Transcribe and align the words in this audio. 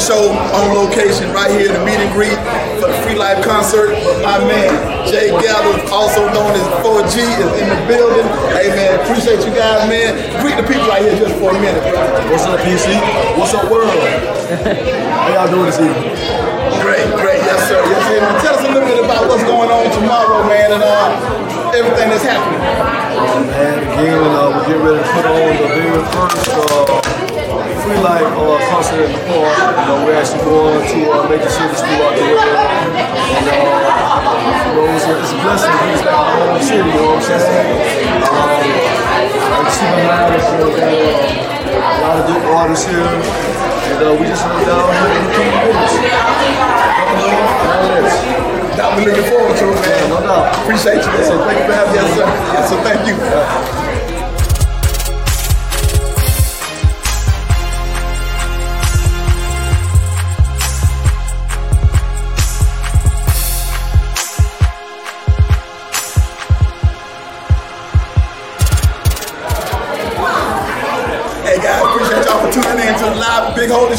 Show 0.00 0.32
on 0.32 0.72
location 0.72 1.28
right 1.36 1.52
here 1.52 1.68
in 1.68 1.76
the 1.76 1.84
meet 1.84 2.00
and 2.00 2.08
greet 2.16 2.34
for 2.80 2.88
the 2.88 2.96
Free 3.04 3.20
Life 3.20 3.44
concert. 3.44 3.92
My 4.24 4.40
man, 4.48 4.72
Jay 5.06 5.28
Gathers, 5.28 5.84
also 5.92 6.24
known 6.32 6.56
as 6.56 6.64
4G, 6.80 7.20
is 7.20 7.50
in 7.60 7.68
the 7.68 7.80
building. 7.84 8.24
Hey 8.56 8.72
man, 8.72 8.96
appreciate 9.04 9.44
you 9.44 9.52
guys, 9.52 9.84
man. 9.92 10.16
Greet 10.40 10.56
the 10.56 10.64
people 10.64 10.88
out 10.88 11.04
here 11.04 11.12
just 11.20 11.36
for 11.36 11.52
a 11.52 11.58
minute. 11.60 11.84
What's 12.32 12.48
up, 12.48 12.58
PC? 12.64 12.96
What's 13.36 13.52
up, 13.52 13.70
world? 13.70 13.92
How 13.92 15.36
y'all 15.36 15.52
doing 15.52 15.68
this 15.68 15.76
evening? 15.76 16.16
Great, 16.80 17.04
great, 17.20 17.44
yes 17.44 17.60
sir, 17.68 17.84
yes 17.84 18.02
sir. 18.08 18.24
Man, 18.24 18.40
tell 18.40 18.56
us 18.56 18.64
a 18.64 18.72
little 18.72 18.88
bit 18.88 19.04
about 19.04 19.28
what's 19.28 19.44
going 19.44 19.68
on 19.68 19.84
tomorrow, 20.00 20.48
man, 20.48 20.80
and 20.80 20.82
uh, 20.82 21.76
everything 21.76 22.08
that's 22.08 22.24
happening. 22.24 22.58
Um, 23.20 23.44
and 23.52 23.78
again, 23.84 24.16
uh, 24.16 24.48
we're 24.48 24.64
getting 24.64 24.80
ready 24.80 25.04
to 25.04 25.08
put 25.12 25.24
on 25.28 25.44
the 25.60 25.68
very 25.76 26.02
first 26.08 26.48
uh, 26.56 27.49
Free 27.90 27.98
Life 28.06 28.22
uh, 28.22 28.54
concert 28.70 29.02
in 29.02 29.10
the 29.10 29.18
park. 29.26 29.50
You 29.50 29.82
know, 29.90 30.06
we're 30.06 30.14
actually 30.14 30.46
going 30.46 30.78
to 30.78 31.10
uh, 31.10 31.26
major 31.26 31.50
cities 31.50 31.82
throughout 31.82 32.14
the 32.14 32.22
world. 32.22 32.46
And, 32.46 33.50
uh, 33.50 33.66
you 34.46 34.78
know, 34.78 34.94
it's 34.94 35.10
a, 35.10 35.18
it's 35.18 35.34
a 35.34 35.42
blessing 35.42 35.74
to 35.74 35.82
be 35.82 35.98
in 35.98 36.06
my 36.06 36.22
home 36.22 36.62
city, 36.62 36.86
you 36.86 36.94
know 36.94 37.18
what 37.18 37.26
I'm 37.26 37.34
saying? 37.34 38.22
Um, 38.30 38.46
I 38.46 39.58
can 39.58 39.74
see 39.74 39.90
behind 39.90 40.38
us, 40.38 40.46
you 40.54 40.62
know, 40.62 40.70
a 40.70 41.98
lot 41.98 42.14
of 42.14 42.30
good 42.30 42.46
artists 42.54 42.86
here. 42.86 43.02
And 43.02 43.98
uh, 44.06 44.14
we 44.22 44.30
just 44.30 44.46
went 44.46 44.70
down 44.70 44.86
here 44.86 45.10
and 45.10 45.26
to 45.34 45.50
business. 45.50 45.98
Now 48.78 48.94
we're 48.94 49.10
looking 49.10 49.26
forward 49.26 49.58
to 49.58 49.66
it, 49.66 49.82
man. 49.82 49.98
Yeah, 49.98 50.14
no 50.14 50.22
doubt. 50.22 50.54
Appreciate 50.62 51.02
you, 51.02 51.10
man. 51.10 51.26
Thank 51.26 51.58
you 51.58 51.66
for 51.66 51.74
having 51.74 51.90
me. 51.90 51.98
Yes, 51.98 52.14
sir. 52.14 52.22
Yes, 52.54 52.70
sir. 52.70 52.78
Thank 52.86 53.02
you. 53.10 53.79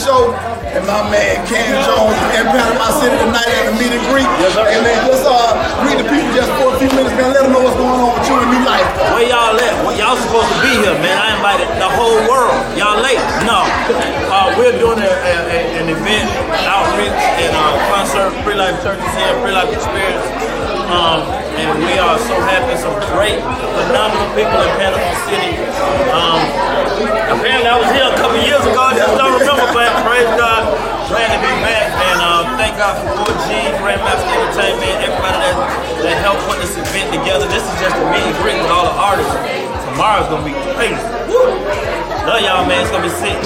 Show. 0.01 0.34
And 0.73 0.81
my 0.89 1.06
man 1.13 1.45
Cam 1.45 1.78
Jones 1.85 2.17
in 2.34 2.41
Panama 2.50 2.89
City 2.97 3.13
tonight 3.22 3.45
at 3.45 3.69
the 3.69 3.73
meet 3.78 3.94
and 3.94 4.01
greet. 4.09 4.25
Hey 4.66 4.81
man, 4.81 4.97
just 5.06 5.22
uh 5.29 5.53
greet 5.85 6.01
the 6.01 6.07
people 6.09 6.31
just 6.34 6.50
for 6.57 6.73
a 6.73 6.78
few 6.81 6.89
minutes, 6.89 7.13
man. 7.13 7.29
Let 7.29 7.45
them 7.45 7.53
know 7.53 7.62
what's 7.62 7.78
going 7.78 8.01
on 8.01 8.17
with 8.17 8.25
you 8.25 8.34
and 8.41 8.50
New 8.50 8.66
Life. 8.66 8.88
Where 9.13 9.29
y'all 9.29 9.53
at? 9.53 9.73
Well, 9.85 9.94
y'all 9.94 10.17
supposed 10.17 10.50
to 10.50 10.57
be 10.66 10.73
here, 10.81 10.97
man. 11.06 11.13
I 11.22 11.38
invited 11.38 11.69
the 11.78 11.89
whole 11.94 12.17
world. 12.25 12.57
Y'all 12.73 12.97
late? 12.97 13.22
No. 13.45 13.62
Uh, 14.31 14.50
we're 14.57 14.73
doing 14.81 14.97
a, 14.97 15.12
a, 15.12 15.34
a, 15.53 15.59
an 15.85 15.88
event, 15.94 16.29
outreach, 16.66 17.22
and 17.38 17.53
uh, 17.53 17.78
concert. 17.94 18.33
Free 18.41 18.57
Life 18.57 18.81
Church 18.81 18.97
is 18.97 19.13
here. 19.22 19.38
Free 19.45 19.53
Life 19.53 19.69
Experience. 19.69 20.50
Um, 20.91 21.24
and 21.56 21.72
we 21.79 21.96
are 21.96 22.19
so 22.19 22.35
happy. 22.44 22.75
Some 22.75 22.91
great, 23.16 23.40
phenomenal 23.40 24.28
people 24.35 24.59
in 24.59 24.72
Panama 24.75 25.12
City. 25.24 25.56
Um, 26.12 26.40
apparently, 27.31 27.72
I 27.72 27.79
was 27.79 27.88
here 27.96 28.12
a 28.12 28.18
couple 28.19 28.35
years 28.44 28.59
ago. 28.68 28.75
I 28.75 29.00
just 29.00 29.16
don't 29.16 29.40
remember, 29.40 29.72
but 29.72 29.88
praise 30.03 30.28
God. 30.35 30.68
Glad 31.07 31.31
to 31.31 31.40
be 31.40 31.51
back. 31.63 31.96
And 31.96 32.19
uh, 32.19 32.44
thank 32.59 32.75
God 32.75 33.00
for 33.00 33.07
4G, 33.24 33.72
Grandmaster 33.80 34.35
Entertainment, 34.35 34.96
everybody 35.00 35.40
that, 35.40 35.56
that 36.03 36.16
helped 36.19 36.44
put 36.44 36.59
this 36.59 36.75
event 36.75 37.07
together. 37.16 37.47
This 37.47 37.63
is 37.63 37.75
just 37.80 37.96
a 37.96 38.03
meet 38.12 38.28
and 38.28 38.35
greet 38.44 38.59
with 38.59 38.68
all 38.68 38.84
the 38.84 38.97
artists. 39.00 39.31
Tomorrow's 39.88 40.28
gonna 40.28 40.44
be 40.44 40.56
crazy. 40.75 41.00
Woo! 41.31 41.56
Love 42.28 42.44
y'all, 42.44 42.68
man. 42.68 42.84
It's 42.84 42.91
gonna 42.91 43.07
be 43.07 43.16
sick. 43.16 43.40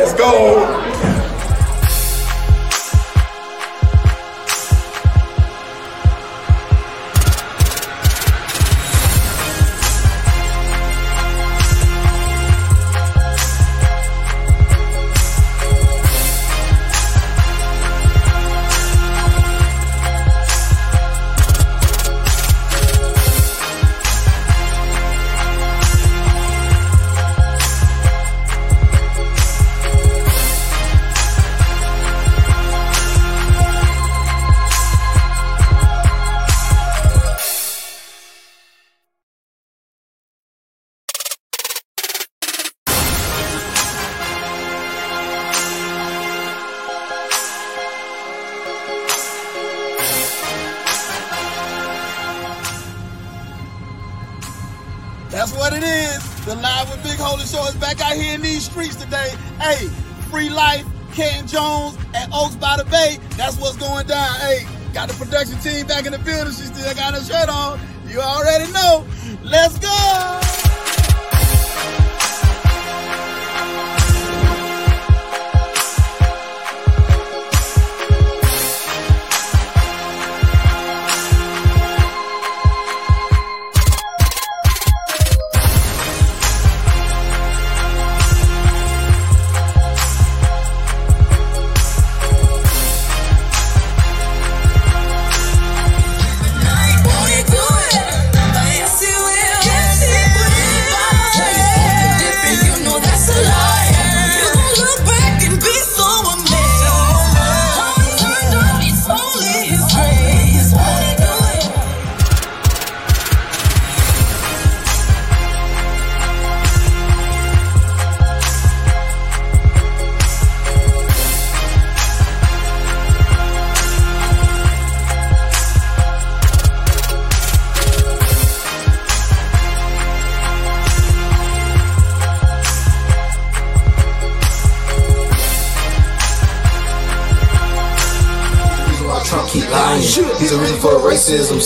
Let's 0.00 0.16
go. 0.16 1.15
That's 55.36 55.52
what 55.52 55.74
it 55.74 55.82
is. 55.82 56.46
The 56.46 56.54
Live 56.54 56.90
with 56.90 57.02
Big 57.02 57.18
Holy 57.18 57.44
Show 57.44 57.62
is 57.66 57.74
back 57.74 58.00
out 58.00 58.16
here 58.16 58.36
in 58.36 58.40
these 58.40 58.64
streets 58.64 58.96
today. 58.96 59.34
Hey, 59.60 59.86
Free 60.30 60.48
Life, 60.48 60.86
Ken 61.12 61.46
Jones, 61.46 61.98
and 62.14 62.32
Oaks 62.32 62.56
by 62.56 62.78
the 62.78 62.86
Bay. 62.86 63.18
That's 63.36 63.58
what's 63.58 63.76
going 63.76 64.06
down. 64.06 64.34
Hey, 64.40 64.66
got 64.94 65.10
the 65.10 65.14
production 65.22 65.58
team 65.58 65.86
back 65.86 66.06
in 66.06 66.12
the 66.12 66.18
building. 66.20 66.54
She 66.54 66.62
still 66.62 66.94
got 66.94 67.12
her 67.12 67.22
shirt 67.22 67.50
on. 67.50 67.78
You 68.08 68.20
already 68.20 68.72
know. 68.72 69.06
Let's 69.42 69.78
go. 69.78 70.65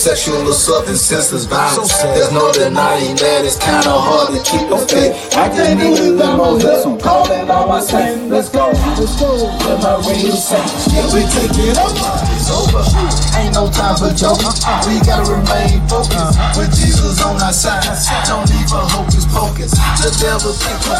Sexual 0.01 0.49
assault, 0.49 0.87
and 0.87 0.97
senseless 0.97 1.45
violence. 1.45 1.93
There's 2.01 2.31
no 2.33 2.51
denying 2.51 3.15
that 3.21 3.45
it's 3.45 3.55
kinda 3.55 3.93
hard 3.93 4.33
to 4.33 4.41
keep 4.41 4.65
the 4.65 4.81
faith. 4.89 5.13
I 5.37 5.45
can't 5.53 5.77
even 5.77 6.17
demo 6.17 6.57
him. 6.57 6.97
Calling 6.97 7.45
all 7.51 7.67
my 7.67 7.81
saints. 7.81 8.25
Let's 8.25 8.49
go. 8.49 8.73
Let's 8.97 9.13
go. 9.21 9.29
With 9.61 9.77
my 9.85 10.01
real 10.01 10.33
saints. 10.33 10.89
Yeah, 10.89 11.05
we 11.13 11.21
take 11.29 11.53
it 11.53 11.77
over. 11.77 12.17
It's 12.33 12.49
over. 12.49 12.81
Ain't 13.37 13.53
no 13.53 13.69
time 13.69 13.95
for 14.01 14.09
joking. 14.17 14.49
We 14.89 14.97
gotta 15.05 15.29
remain 15.29 15.85
focused. 15.85 16.33
With 16.57 16.73
Jesus 16.73 17.21
on 17.21 17.37
our 17.37 17.53
side. 17.53 17.85
Don't 18.25 18.49
even 18.49 18.81
hocus 18.89 19.25
pocus. 19.29 19.71
The 20.01 20.09
devil 20.17 20.53
think 20.57 20.81
we're. 20.89 20.97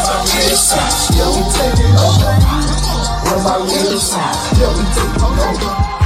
Yeah, 1.18 1.26
we 1.34 1.42
take 1.58 1.74
it 1.74 1.94
over. 2.06 2.30
With 3.26 3.42
my 3.42 3.58
real 3.66 3.98
saints. 3.98 4.38
Yeah, 4.62 4.70
we 4.78 4.86
take 4.94 5.10
it 5.10 5.22
over. 5.26 6.01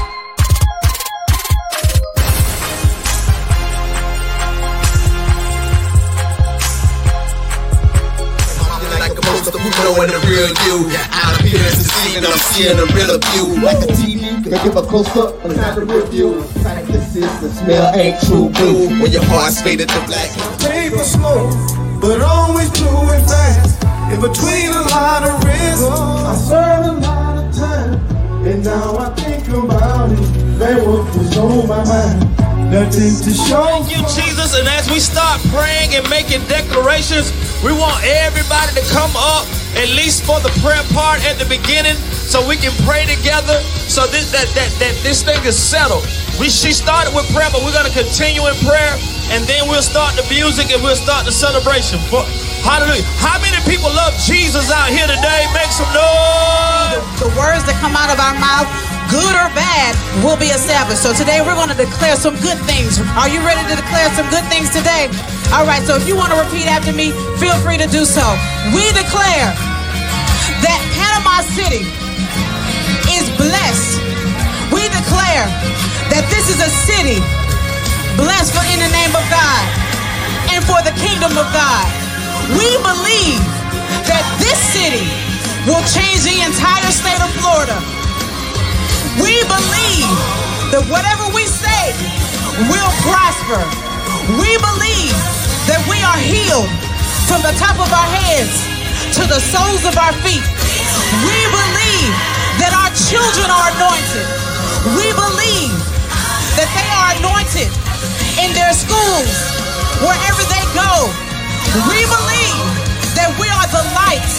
Knowing 9.82 10.10
the 10.10 10.20
real 10.28 10.50
you. 10.66 10.90
Out 11.10 11.40
appearance 11.40 11.82
deceiving, 11.82 12.26
I'm 12.26 12.38
seeing 12.52 12.76
the 12.76 12.86
real 12.94 13.10
of 13.14 13.22
you. 13.34 13.62
Like 13.62 13.80
the 13.80 13.92
TV, 13.92 14.42
can 14.42 14.54
I 14.54 14.62
give 14.62 14.76
a 14.76 14.82
close 14.82 15.08
up 15.16 15.44
and 15.44 15.56
not 15.56 15.74
the 15.74 15.84
review? 15.84 16.42
Like 16.62 16.86
the 16.86 17.00
system, 17.00 17.50
smell 17.50 17.94
ain't 17.94 18.20
true 18.26 18.50
blue. 18.50 18.88
When 19.00 19.10
your 19.10 19.24
heart's 19.24 19.60
faded 19.60 19.88
to 19.88 20.00
black. 20.06 20.30
Paper 20.60 21.04
slow, 21.04 21.50
but 22.00 22.20
always 22.20 22.70
moving 22.80 23.24
fast. 23.26 23.82
In 24.12 24.20
between 24.20 24.70
a 24.70 24.82
lot 24.94 25.22
of 25.24 25.42
rhythms, 25.42 25.82
I 25.82 26.34
served 26.36 26.88
a 26.88 26.92
lot 27.00 27.38
of 27.38 27.54
time. 27.56 28.46
And 28.46 28.64
now 28.64 28.96
I 28.98 29.10
think 29.14 29.48
about 29.48 30.12
it, 30.12 30.58
that 30.58 30.86
what 30.86 31.04
was 31.16 31.36
on 31.36 31.66
my 31.66 31.84
mind. 31.84 32.25
Nothing 32.66 33.14
to 33.22 33.30
show. 33.30 33.62
Thank 33.62 33.94
you, 33.94 34.02
Jesus. 34.10 34.58
And 34.58 34.66
as 34.66 34.90
we 34.90 34.98
start 34.98 35.38
praying 35.54 35.94
and 35.94 36.02
making 36.10 36.42
declarations, 36.50 37.30
we 37.62 37.70
want 37.70 38.02
everybody 38.02 38.74
to 38.74 38.84
come 38.90 39.14
up, 39.14 39.46
at 39.78 39.86
least 39.94 40.26
for 40.26 40.42
the 40.42 40.50
prayer 40.58 40.82
part 40.90 41.22
at 41.30 41.38
the 41.38 41.46
beginning, 41.46 41.94
so 42.26 42.42
we 42.42 42.58
can 42.58 42.74
pray 42.82 43.06
together. 43.06 43.62
So 43.86 44.10
this, 44.10 44.34
that, 44.34 44.50
that, 44.58 44.70
that 44.82 44.98
this 45.06 45.22
thing 45.22 45.38
is 45.46 45.54
settled. 45.54 46.02
We 46.42 46.50
she 46.50 46.74
started 46.74 47.14
with 47.14 47.30
prayer, 47.30 47.48
but 47.54 47.62
we're 47.62 47.72
gonna 47.72 47.94
continue 47.94 48.42
in 48.50 48.56
prayer, 48.66 48.98
and 49.30 49.46
then 49.46 49.70
we'll 49.70 49.86
start 49.86 50.18
the 50.18 50.26
music 50.26 50.74
and 50.74 50.82
we'll 50.82 50.98
start 50.98 51.22
the 51.24 51.32
celebration. 51.32 52.02
For, 52.10 52.26
hallelujah. 52.66 53.06
How 53.22 53.38
many 53.38 53.62
people 53.62 53.94
love 53.94 54.12
Jesus 54.26 54.74
out 54.74 54.90
here 54.90 55.06
today? 55.06 55.46
Make 55.54 55.70
some 55.70 55.88
noise. 55.94 56.98
the 57.22 57.30
words 57.38 57.62
that 57.70 57.78
come 57.78 57.94
out 57.94 58.10
of 58.10 58.18
our 58.18 58.36
mouth, 58.36 58.68
good 59.10 59.34
or 59.34 59.48
bad, 59.54 59.94
will 60.24 60.38
be 60.38 60.50
established. 60.50 61.02
So 61.02 61.14
today 61.14 61.40
we're 61.42 61.54
going 61.54 61.70
to 61.70 61.78
declare 61.78 62.16
some 62.16 62.34
good 62.42 62.58
things. 62.66 62.98
Are 63.14 63.30
you 63.30 63.40
ready 63.44 63.62
to 63.70 63.74
declare 63.78 64.10
some 64.18 64.26
good 64.30 64.44
things 64.50 64.70
today? 64.70 65.10
All 65.54 65.66
right, 65.66 65.82
so 65.86 65.94
if 65.94 66.06
you 66.08 66.16
want 66.18 66.34
to 66.34 66.38
repeat 66.38 66.66
after 66.66 66.92
me, 66.92 67.14
feel 67.38 67.54
free 67.62 67.78
to 67.78 67.86
do 67.86 68.04
so. 68.04 68.24
We 68.74 68.82
declare 68.94 69.54
that 70.64 70.80
Panama 70.96 71.46
City 71.54 71.86
is 73.14 73.26
blessed. 73.38 74.02
We 74.74 74.82
declare 74.90 75.46
that 76.10 76.26
this 76.32 76.50
is 76.50 76.58
a 76.58 76.70
city 76.70 77.22
blessed 78.18 78.50
for 78.56 78.64
in 78.72 78.82
the 78.82 78.90
name 78.90 79.14
of 79.14 79.24
God 79.30 79.62
and 80.50 80.64
for 80.66 80.82
the 80.82 80.94
kingdom 80.98 81.30
of 81.38 81.46
God. 81.54 81.86
We 82.58 82.68
believe 82.82 83.42
that 84.10 84.24
this 84.42 84.58
city 84.74 85.06
will 85.66 85.82
change 85.90 86.22
the 86.26 86.42
entire 86.42 86.90
state 86.90 87.22
of 87.22 87.30
Florida. 87.42 87.95
We 89.22 89.34
believe 89.48 90.12
that 90.72 90.84
whatever 90.92 91.28
we 91.32 91.44
say 91.48 91.92
will 92.68 92.92
prosper. 93.04 93.60
We 94.40 94.50
believe 94.58 95.16
that 95.70 95.80
we 95.88 95.98
are 96.02 96.20
healed 96.20 96.70
from 97.28 97.42
the 97.42 97.54
top 97.58 97.78
of 97.78 97.88
our 97.92 98.08
heads 98.10 98.54
to 99.16 99.22
the 99.28 99.40
soles 99.40 99.84
of 99.86 99.94
our 99.96 100.12
feet. 100.24 100.44
We 101.22 101.38
believe 101.48 102.12
that 102.60 102.72
our 102.72 102.90
children 102.92 103.48
are 103.48 103.68
anointed. 103.76 104.26
We 104.98 105.06
believe 105.14 105.74
that 106.58 106.68
they 106.72 106.88
are 106.92 107.10
anointed 107.20 107.70
in 108.40 108.52
their 108.52 108.72
schools, 108.72 109.32
wherever 110.02 110.42
they 110.48 110.64
go. 110.76 111.08
We 111.88 112.00
believe 112.08 112.60
that 113.16 113.32
we 113.36 113.48
are 113.48 113.68
the 113.68 113.84
light 113.96 114.32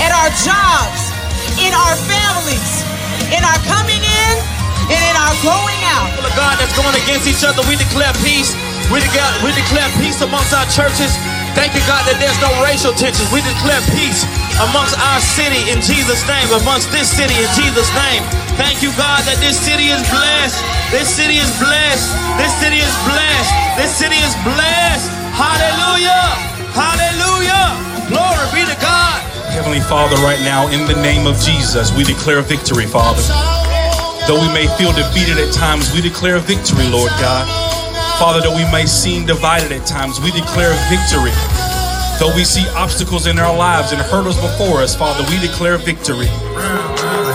at 0.00 0.12
our 0.12 0.30
jobs, 0.44 1.00
in 1.60 1.72
our 1.72 1.96
families, 2.04 2.84
in 3.32 3.40
our 3.42 3.60
coming 3.64 4.02
in, 4.02 4.05
and 4.90 5.02
in 5.02 5.14
our 5.18 5.34
going 5.42 5.80
out. 5.90 6.06
people 6.14 6.26
of 6.26 6.34
God 6.38 6.54
that's 6.58 6.74
going 6.78 6.94
against 7.02 7.26
each 7.26 7.42
other, 7.42 7.62
we 7.66 7.74
declare 7.76 8.12
peace. 8.22 8.54
We 8.88 9.02
declare, 9.02 9.26
we 9.42 9.50
declare 9.52 9.90
peace 9.98 10.22
amongst 10.22 10.54
our 10.54 10.66
churches. 10.70 11.10
Thank 11.58 11.74
you, 11.74 11.82
God, 11.88 12.06
that 12.06 12.20
there's 12.22 12.38
no 12.38 12.52
racial 12.62 12.94
tensions. 12.94 13.26
We 13.34 13.42
declare 13.42 13.82
peace 13.96 14.22
amongst 14.62 14.94
our 14.94 15.18
city 15.18 15.72
in 15.72 15.82
Jesus' 15.82 16.22
name, 16.30 16.46
amongst 16.54 16.92
this 16.94 17.10
city 17.10 17.34
in 17.34 17.50
Jesus' 17.58 17.90
name. 17.98 18.22
Thank 18.54 18.84
you, 18.84 18.94
God, 18.94 19.26
that 19.26 19.42
this 19.42 19.58
city 19.58 19.90
is 19.90 20.00
blessed. 20.06 20.60
This 20.94 21.10
city 21.10 21.42
is 21.42 21.50
blessed. 21.58 22.08
This 22.38 22.52
city 22.62 22.78
is 22.78 22.94
blessed. 23.02 23.52
This 23.74 23.90
city 23.90 24.20
is 24.22 24.34
blessed. 24.46 25.10
Hallelujah. 25.34 26.24
Hallelujah. 26.76 27.74
Glory 28.06 28.46
be 28.54 28.62
to 28.62 28.76
God. 28.78 29.18
Heavenly 29.50 29.80
Father, 29.80 30.14
right 30.22 30.40
now, 30.46 30.68
in 30.68 30.86
the 30.86 30.94
name 31.02 31.26
of 31.26 31.40
Jesus, 31.40 31.90
we 31.96 32.04
declare 32.04 32.40
victory, 32.42 32.86
Father. 32.86 33.24
Though 34.26 34.40
we 34.40 34.52
may 34.52 34.66
feel 34.76 34.92
defeated 34.92 35.38
at 35.38 35.54
times, 35.54 35.92
we 35.92 36.00
declare 36.00 36.40
victory, 36.40 36.88
Lord 36.90 37.12
God. 37.22 37.46
Father, 38.18 38.40
though 38.40 38.56
we 38.56 38.64
may 38.72 38.84
seem 38.84 39.24
divided 39.24 39.70
at 39.70 39.86
times, 39.86 40.18
we 40.20 40.32
declare 40.32 40.74
victory. 40.90 41.30
Though 42.18 42.34
we 42.34 42.42
see 42.44 42.66
obstacles 42.70 43.28
in 43.28 43.38
our 43.38 43.56
lives 43.56 43.92
and 43.92 44.00
hurdles 44.02 44.36
before 44.40 44.82
us, 44.82 44.96
Father, 44.96 45.22
we 45.30 45.38
declare 45.38 45.78
victory. 45.78 46.26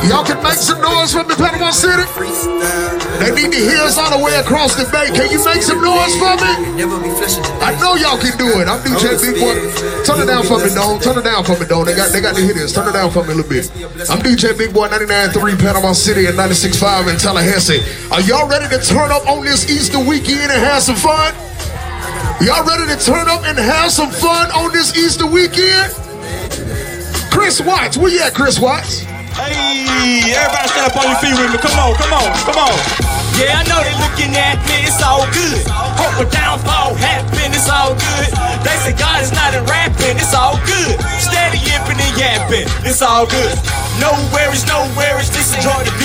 Y'all 0.09 0.25
can 0.25 0.41
make 0.41 0.57
some 0.57 0.81
noise 0.81 1.13
from 1.13 1.27
the 1.27 1.35
Panama 1.37 1.69
City. 1.69 2.01
They 3.21 3.29
need 3.37 3.53
to 3.53 3.61
hear 3.61 3.85
us 3.85 3.97
all 4.01 4.09
the 4.09 4.17
way 4.17 4.33
across 4.41 4.73
the 4.73 4.89
bay. 4.89 5.13
Can 5.13 5.29
you 5.29 5.37
make 5.45 5.61
some 5.61 5.77
noise 5.77 6.17
for 6.17 6.33
me? 6.41 6.81
I 7.61 7.77
know 7.77 7.93
y'all 7.93 8.17
can 8.17 8.33
do 8.37 8.49
it. 8.57 8.65
I'm 8.65 8.81
DJ 8.81 9.21
Big 9.21 9.37
Boy. 9.37 9.53
Turn 10.01 10.17
it 10.17 10.25
down 10.25 10.41
for 10.43 10.57
me, 10.57 10.73
Don. 10.73 10.99
Turn 10.99 11.17
it 11.19 11.23
down 11.23 11.45
for 11.45 11.53
me, 11.53 11.65
Don. 11.69 11.85
They 11.85 11.95
got, 11.95 12.11
they 12.11 12.19
got 12.19 12.35
to 12.35 12.41
hear 12.41 12.53
this. 12.53 12.73
Turn 12.73 12.89
it 12.89 12.93
down 12.93 13.11
for 13.11 13.23
me 13.23 13.33
a 13.33 13.35
little 13.35 13.49
bit. 13.49 13.69
I'm 14.09 14.19
DJ 14.25 14.57
Big 14.57 14.73
Boy 14.73 14.89
99.3 14.89 15.59
Panama 15.59 15.93
City 15.93 16.25
and 16.25 16.37
96.5 16.37 17.13
in 17.13 17.19
Tallahassee. 17.19 17.85
Are 18.09 18.21
y'all 18.21 18.49
ready 18.49 18.65
to 18.73 18.81
turn 18.81 19.11
up 19.11 19.29
on 19.29 19.45
this 19.45 19.69
Easter 19.69 19.99
weekend 19.99 20.49
and 20.49 20.61
have 20.65 20.81
some 20.81 20.97
fun? 20.97 21.33
Y'all 22.41 22.65
ready 22.65 22.89
to 22.89 22.97
turn 22.97 23.29
up 23.29 23.45
and 23.45 23.57
have 23.57 23.91
some 23.91 24.09
fun 24.09 24.49
on 24.57 24.73
this 24.73 24.97
Easter 24.97 25.27
weekend? 25.27 25.93
Chris 27.29 27.61
Watts, 27.61 27.97
where 27.97 28.11
you 28.11 28.19
at, 28.19 28.33
Chris 28.33 28.59
Watts? 28.59 29.05
Hey, 29.51 30.31
everybody 30.31 30.67
stand 30.71 30.91
up 30.91 30.97
on 30.97 31.05
your 31.11 31.19
feet 31.19 31.35
with 31.35 31.51
me. 31.51 31.59
Come 31.59 31.77
on, 31.77 31.93
come 31.99 32.13
on, 32.15 32.29
come 32.47 32.57
on. 32.57 32.75
Yeah, 33.37 33.59
I 33.59 33.63
know 33.67 33.79
they 33.83 33.95
looking 34.01 34.35
at 34.35 34.59
me, 34.67 34.87
it's 34.87 35.01
all 35.03 35.23
good. 35.31 35.61
Hope 35.99 36.17
a 36.19 36.27
downfall 36.29 36.95
happen, 36.95 37.51
it's 37.51 37.69
all 37.69 37.93
good. 37.95 38.29
They 38.65 38.75
say 38.83 38.93
God 38.97 39.21
is 39.23 39.31
not 39.31 39.53
in 39.55 39.63
rapping, 39.65 40.17
it's 40.19 40.33
all 40.35 40.57
good. 40.67 40.97
Steady 41.19 41.59
yipping 41.63 41.99
and 41.99 42.15
yapping, 42.17 42.67
it's 42.83 43.01
all 43.01 43.25
good. 43.25 43.55
No 43.99 44.11
worries, 44.33 44.65
no 44.67 44.87
worries, 44.97 45.29
just 45.29 45.55
enjoy 45.55 45.79
the 45.85 45.93
view. 45.99 46.00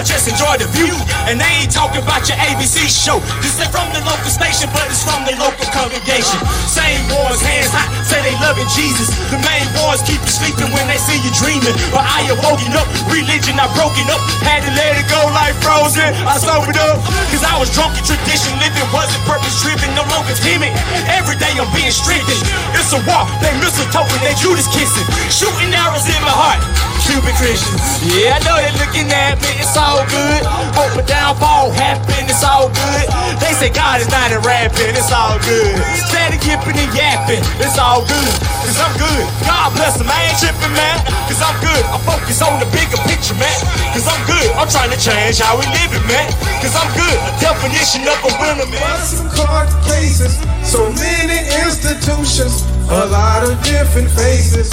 So 0.00 0.16
just 0.16 0.28
enjoy 0.32 0.56
the 0.56 0.68
view. 0.72 0.96
And 1.28 1.36
they 1.36 1.52
ain't 1.60 1.72
talking 1.72 2.00
about 2.00 2.24
your 2.24 2.40
ABC 2.40 2.88
show. 2.88 3.20
This 3.44 3.60
ain't 3.60 3.68
from 3.68 3.84
the 3.92 4.00
local 4.08 4.32
station, 4.32 4.72
but 4.72 4.88
it's 4.88 5.04
from 5.04 5.28
the 5.28 5.36
local 5.36 5.66
congregation. 5.76 6.40
Same 6.64 7.00
boys, 7.12 7.40
hands 7.44 7.68
high, 7.68 7.88
say 8.08 8.20
they 8.24 8.32
loving 8.40 8.68
Jesus. 8.72 9.12
The 9.28 9.36
main 9.44 9.66
boys 9.76 10.00
keep 10.08 10.20
you 10.24 10.32
sleeping 10.32 10.72
when 10.72 10.88
they 10.88 10.96
see 10.96 11.20
you 11.20 11.28
dreaming. 11.36 11.76
But 11.92 12.08
I 12.08 12.24
awoken 12.32 12.72
up, 12.80 12.88
religion 13.12 13.60
I 13.60 13.68
broken 13.76 14.08
up. 14.08 14.20
Had 14.40 14.64
to 14.64 14.72
let 14.72 14.96
it 14.96 15.04
go 15.12 15.20
like 15.36 15.52
frozen. 15.60 16.16
I 16.24 16.40
sobered 16.40 16.80
up, 16.80 16.96
cause 17.28 17.44
I 17.44 17.60
was 17.60 17.68
drunk 17.76 17.92
in 18.00 18.04
tradition. 18.06 18.56
Living 18.56 18.88
wasn't 18.96 19.20
purpose 19.28 19.60
driven, 19.60 19.92
no 19.92 20.06
longer 20.08 20.32
timid. 20.40 20.72
Every 21.12 21.36
day 21.36 21.52
I'm 21.60 21.68
being 21.76 21.92
strengthened. 21.92 22.40
It's 22.72 22.96
a 22.96 23.00
walk, 23.04 23.28
they 23.44 23.52
mistletoe 23.60 24.08
and 24.08 24.22
they 24.24 24.32
Judas 24.40 24.64
kissing. 24.72 25.04
Shooting 25.28 25.76
arrows 25.76 26.08
in 26.08 26.20
my 26.24 26.32
heart. 26.32 26.89
Stupid 27.10 27.34
Christians. 27.42 27.82
Yeah, 28.06 28.38
I 28.38 28.40
know 28.46 28.54
they're 28.54 28.78
looking 28.78 29.10
at 29.10 29.34
me, 29.42 29.50
it's 29.58 29.74
all 29.74 29.98
good. 30.06 30.46
Hope 30.78 30.94
a 30.94 31.02
downfall 31.02 31.74
happen, 31.74 32.22
it's 32.30 32.46
all 32.46 32.70
good. 32.70 33.06
They 33.42 33.50
say 33.58 33.66
God 33.66 33.98
is 33.98 34.06
not 34.14 34.30
in 34.30 34.38
rapping, 34.46 34.94
it's 34.94 35.10
all 35.10 35.34
good. 35.42 35.74
Steady 36.06 36.38
yipping 36.46 36.78
and 36.78 36.86
yapping, 36.94 37.42
it's 37.58 37.82
all 37.82 38.06
good. 38.06 38.30
Cause 38.62 38.78
I'm 38.78 38.94
good. 38.94 39.26
God 39.42 39.74
bless 39.74 39.98
them, 39.98 40.06
I 40.06 40.30
ain't 40.30 40.38
tripping, 40.38 40.70
man. 40.70 41.02
Cause 41.26 41.42
I'm 41.42 41.58
good. 41.58 41.82
I 41.90 41.98
focus 42.06 42.38
on 42.46 42.62
the 42.62 42.70
bigger 42.70 43.02
picture, 43.10 43.34
man. 43.34 43.58
Cause 43.90 44.06
I'm 44.06 44.22
good. 44.30 44.46
I'm 44.54 44.70
trying 44.70 44.94
to 44.94 45.00
change 45.02 45.42
how 45.42 45.58
we 45.58 45.66
live 45.66 45.90
it, 45.90 46.06
man. 46.06 46.30
Cause 46.62 46.78
I'm 46.78 46.94
good. 46.94 47.18
Definition 47.42 48.06
of 48.06 48.22
a 48.22 48.30
winner, 48.38 48.70
man. 48.70 49.02
some 49.02 49.26
court 49.34 49.66
cases, 49.82 50.38
so 50.62 50.86
many 50.94 51.42
institutions, 51.58 52.62
a 52.86 53.10
lot 53.10 53.42
of 53.42 53.58
different 53.66 54.06
faces. 54.14 54.70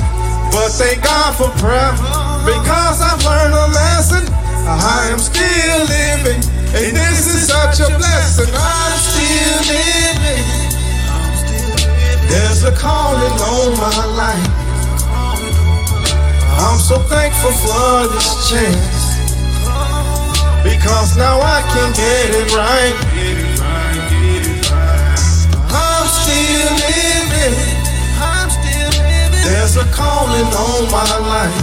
But 0.52 0.70
thank 0.74 1.04
God 1.04 1.36
for 1.36 1.50
prayer, 1.62 1.92
because 2.44 3.02
I've 3.02 3.24
learned 3.24 3.54
a 3.54 3.68
lesson. 3.72 4.24
I 4.68 5.10
am 5.12 5.20
still 5.20 5.80
living, 5.88 6.44
and 6.76 6.96
this 6.96 7.28
is 7.28 7.48
such 7.48 7.80
a 7.80 7.88
blessing. 7.96 8.52
I'm 8.54 8.98
still 9.00 9.60
living. 9.72 10.44
There's 12.28 12.64
a 12.64 12.72
calling 12.76 13.32
on 13.32 13.78
my 13.78 14.06
life. 14.18 14.50
I'm 16.60 16.80
so 16.80 16.98
thankful 17.08 17.52
for 17.52 18.08
this 18.12 18.50
chance. 18.50 19.16
Because 20.64 21.16
now 21.16 21.40
I 21.40 21.62
can 21.72 21.94
get 21.94 22.30
it 22.36 22.52
right. 22.54 23.47
A 29.78 29.86
calling 29.94 30.50
on 30.58 30.90
my 30.90 31.06
life. 31.22 31.58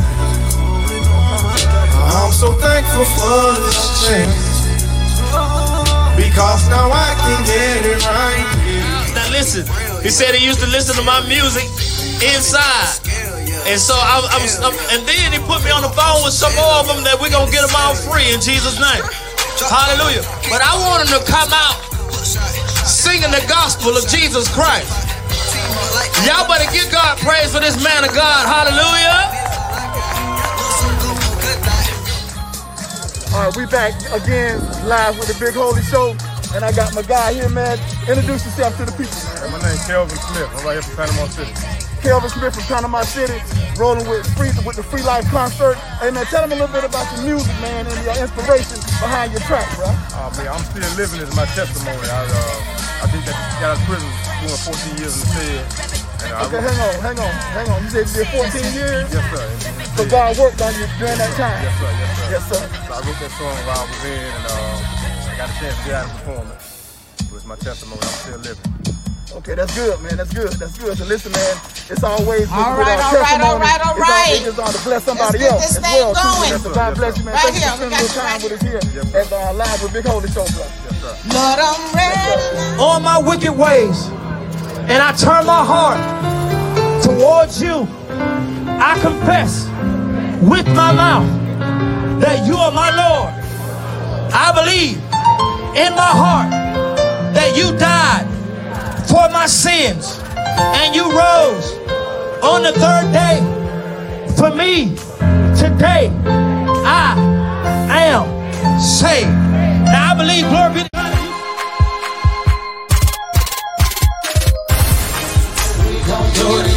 I'm 2.14 2.32
so 2.32 2.52
thankful 2.62 3.04
for 3.18 3.58
this 3.66 4.06
chance. 4.06 4.54
Because 6.14 6.62
now 6.70 6.94
I 6.94 7.10
can 7.18 7.38
get 7.42 7.82
it 7.82 7.98
right. 8.06 8.46
Now 9.14 9.26
listen, 9.34 9.66
he 10.02 10.10
said 10.10 10.34
he 10.34 10.46
used 10.46 10.60
to 10.60 10.70
listen 10.70 10.94
to 10.94 11.02
my 11.02 11.26
music 11.26 11.66
inside. 12.22 13.02
And 13.66 13.80
so 13.80 13.94
I, 13.96 14.22
I 14.30 14.38
was, 14.38 14.60
um, 14.62 14.74
and 14.94 15.02
then 15.08 15.32
he 15.32 15.40
put 15.42 15.64
me 15.64 15.70
on 15.74 15.82
the 15.82 15.90
phone 15.90 16.22
with 16.22 16.34
some 16.34 16.54
more 16.54 16.84
of 16.84 16.86
them 16.86 17.02
that 17.02 17.18
we're 17.18 17.34
gonna 17.34 17.50
get 17.50 17.66
them 17.66 17.74
all 17.74 17.96
free 17.96 18.30
in 18.30 18.38
Jesus' 18.38 18.78
name. 18.78 19.02
Hallelujah. 19.58 20.22
But 20.52 20.62
I 20.62 20.76
want 20.86 21.08
them 21.08 21.18
to 21.18 21.22
come 21.26 21.50
out 21.50 21.82
singing 22.86 23.30
the 23.30 23.44
gospel 23.48 23.96
of 23.96 24.06
Jesus 24.06 24.46
Christ. 24.52 25.03
Y'all 26.22 26.46
better 26.46 26.70
give 26.70 26.86
God 26.92 27.18
praise 27.18 27.52
for 27.52 27.58
this 27.58 27.74
man 27.82 28.04
of 28.06 28.14
God. 28.14 28.46
Hallelujah. 28.46 29.18
All 33.34 33.42
right, 33.42 33.56
we 33.56 33.66
back 33.66 33.98
again 34.14 34.62
live 34.86 35.18
with 35.18 35.26
the 35.26 35.36
Big 35.44 35.54
Holy 35.54 35.82
Show. 35.82 36.14
And 36.54 36.64
I 36.64 36.70
got 36.70 36.94
my 36.94 37.02
guy 37.02 37.34
here, 37.34 37.48
man. 37.48 37.82
Introduce 38.06 38.46
yourself 38.46 38.78
to 38.78 38.86
the 38.86 38.92
people. 38.92 39.18
Hey, 39.42 39.50
my 39.50 39.58
name's 39.58 39.84
Kelvin 39.90 40.14
Smith. 40.14 40.46
I'm 40.54 40.64
right 40.64 40.78
here 40.78 40.82
from 40.86 40.94
Panama 41.02 41.26
City. 41.26 41.50
Kelvin 41.98 42.30
Smith 42.30 42.54
from 42.54 42.62
Panama 42.70 43.02
City, 43.02 43.34
rolling 43.80 44.06
with 44.06 44.22
free 44.36 44.52
with 44.62 44.76
the 44.76 44.84
Free 44.84 45.02
Life 45.02 45.24
concert. 45.34 45.74
Hey 45.98 46.10
man, 46.12 46.26
tell 46.26 46.46
them 46.46 46.52
a 46.52 46.60
little 46.60 46.70
bit 46.70 46.84
about 46.84 47.10
your 47.16 47.34
music, 47.34 47.50
man, 47.58 47.86
and 47.88 48.04
your 48.04 48.14
inspiration 48.22 48.78
behind 49.00 49.32
your 49.32 49.40
track, 49.48 49.66
bro. 49.74 49.88
Uh, 49.88 50.30
man, 50.36 50.52
I'm 50.52 50.62
still 50.68 50.84
living 51.00 51.18
this 51.18 51.30
is 51.32 51.34
my 51.34 51.46
testimony. 51.56 52.06
I, 52.06 52.22
uh, 52.28 53.02
I 53.02 53.06
think 53.08 53.24
that 53.24 53.34
got 53.58 53.74
out 53.74 53.80
of 53.80 53.88
prison 53.88 54.10
doing 54.44 54.60
14 54.62 54.98
years 55.00 55.16
in 55.16 55.20
the 55.24 55.28
Fed. 55.32 56.03
And, 56.24 56.32
uh, 56.32 56.46
Okay, 56.48 56.60
hang 56.60 56.80
on, 56.80 56.94
hang 57.04 57.18
on, 57.20 57.32
hang 57.52 57.68
on. 57.70 57.78
You 57.84 57.90
said 57.90 58.08
you 58.08 58.24
did 58.24 58.28
14 58.32 58.72
years? 58.74 59.04
Yes, 59.12 59.24
sir. 59.28 59.46
So 59.96 60.02
God 60.08 60.36
worked 60.38 60.60
on 60.62 60.72
you 60.74 60.86
during 60.98 61.18
that 61.20 61.32
time? 61.36 61.60
Yes, 61.62 61.76
sir. 61.78 61.90
Yes, 61.92 62.10
sir. 62.18 62.26
Yes, 62.32 62.42
sir. 62.48 62.62
So 62.88 62.92
I 62.94 62.98
wrote 63.04 63.20
that 63.20 63.32
song 63.36 63.56
while 63.68 63.78
I 63.78 63.86
was 63.86 64.04
in, 64.04 64.32
and 64.32 64.46
uh, 64.48 65.30
I 65.30 65.34
got 65.36 65.48
a 65.50 65.54
chance 65.60 65.76
to 65.78 65.84
get 65.84 65.94
out 65.94 66.08
and 66.08 66.14
perform 66.18 66.46
it. 66.50 66.60
So 67.28 67.36
it's 67.36 67.44
my 67.46 67.56
testimony. 67.56 68.00
I'm 68.02 68.16
still 68.24 68.38
living. 68.40 68.64
Okay, 69.34 69.54
that's 69.58 69.74
good, 69.74 69.98
man. 70.00 70.16
That's 70.16 70.32
good. 70.32 70.52
That's 70.62 70.78
good. 70.78 70.96
So 70.96 71.04
listen, 71.04 71.32
man, 71.32 71.56
it's 71.90 72.04
always 72.06 72.46
with, 72.46 72.54
All 72.54 72.78
with 72.78 72.86
right, 72.86 73.02
our 73.02 73.10
all 73.10 73.18
right, 73.18 73.40
all 73.42 73.58
testimony, 73.58 73.66
right, 73.66 73.80
all 73.82 73.96
it's 73.98 74.06
right. 74.06 74.30
Always 74.30 74.44
just 74.46 74.58
on 74.62 74.70
to 74.72 74.80
bless 74.86 75.02
somebody 75.04 75.38
Let's 75.38 75.42
get 75.42 75.52
else 75.52 75.62
this 75.66 75.76
as 75.76 75.82
thing 75.82 75.96
well. 75.98 76.14
too. 76.14 76.22
going. 76.22 76.58
So 76.62 76.70
God 76.74 76.90
bless 76.94 77.18
you, 77.18 77.24
man. 77.24 77.34
Right 77.34 77.42
Thank 77.50 77.56
here, 77.58 77.66
you 77.66 77.74
we 77.74 77.82
for 77.82 77.90
got 77.90 77.98
spending 77.98 77.98
a 77.98 77.98
little 77.98 78.14
you 78.14 78.14
time 78.14 78.30
right 78.30 78.42
with 78.46 78.54
us 78.54 78.62
here 78.62 79.20
at 79.20 79.32
uh, 79.34 79.54
live 79.58 79.78
with 79.82 79.92
Big 79.92 80.06
Holy 80.06 80.28
Show, 80.30 80.46
bro. 80.54 80.64
Lord, 81.34 81.58
I'm 81.66 81.82
ready. 81.98 82.78
all 82.78 83.00
my 83.00 83.18
wicked 83.18 83.52
ways, 83.58 84.06
and 84.88 85.02
I 85.02 85.12
turn 85.12 85.46
my 85.46 85.64
heart 85.64 87.02
towards 87.02 87.62
you. 87.62 87.88
I 88.80 88.98
confess 89.00 89.66
with 90.42 90.66
my 90.74 90.92
mouth 90.92 92.20
that 92.20 92.46
you 92.46 92.56
are 92.56 92.72
my 92.72 92.90
Lord. 92.90 93.32
I 94.32 94.52
believe 94.52 94.96
in 95.76 95.94
my 95.94 96.12
heart 96.22 96.50
that 97.34 97.56
you 97.56 97.76
died 97.78 98.26
for 99.08 99.28
my 99.32 99.46
sins 99.46 100.20
and 100.78 100.94
you 100.94 101.04
rose 101.04 101.72
on 102.42 102.62
the 102.62 102.72
third 102.72 103.12
day 103.12 103.40
for 104.36 104.54
me. 104.54 104.96
Today, 105.56 106.10
I 106.84 107.14
am 107.88 108.80
saved. 108.80 109.28
Now 109.86 110.12
I 110.12 110.14
believe, 110.16 110.44
glory 110.48 110.74
be 110.74 110.82
to 110.82 110.88
God. 110.92 111.03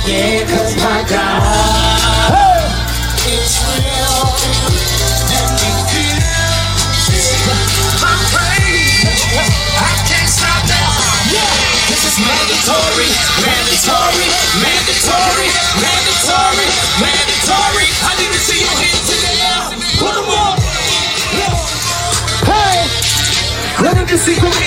Cause 0.08 0.76
my 0.80 1.04
God, 1.04 1.44
it's 3.28 3.60
real. 3.68 4.24
And 5.36 5.52
my 8.00 8.16
praise. 8.32 9.20
I 9.36 9.92
can't 10.08 10.32
stop. 10.32 10.64
Yeah, 11.28 11.44
this 11.92 12.08
is 12.08 12.16
mandatory, 12.24 13.12
mandatory, 13.44 14.32
mandatory, 14.64 15.50
mandatory, 15.76 16.68
mandatory. 17.04 17.88
I 18.08 18.16
need 18.16 18.32
to 18.32 18.40
see 18.40 18.64
your 18.64 18.76
hands 18.80 19.12
in 19.12 19.20
the 19.28 19.34
air. 19.44 19.60
Up. 20.08 20.56
Hey, 22.48 22.88
see 24.18 24.67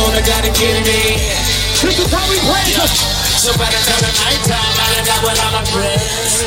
morning, 0.00 0.16
I 0.16 0.26
gotta 0.26 0.50
get 0.56 0.80
it 0.80 0.88
in. 0.88 1.20
This 1.80 1.96
is 2.00 2.08
how 2.12 2.24
we 2.28 2.38
praise 2.48 2.72
yeah. 2.72 2.88
So 3.36 3.52
by 3.56 3.68
the 3.68 3.80
time 3.84 4.00
the 4.00 4.12
night 4.20 4.42
time, 4.48 4.74
I 4.80 5.00
got 5.04 5.20
what 5.24 5.36
I'm 5.36 5.60
a 5.60 5.62
praise. 5.72 6.44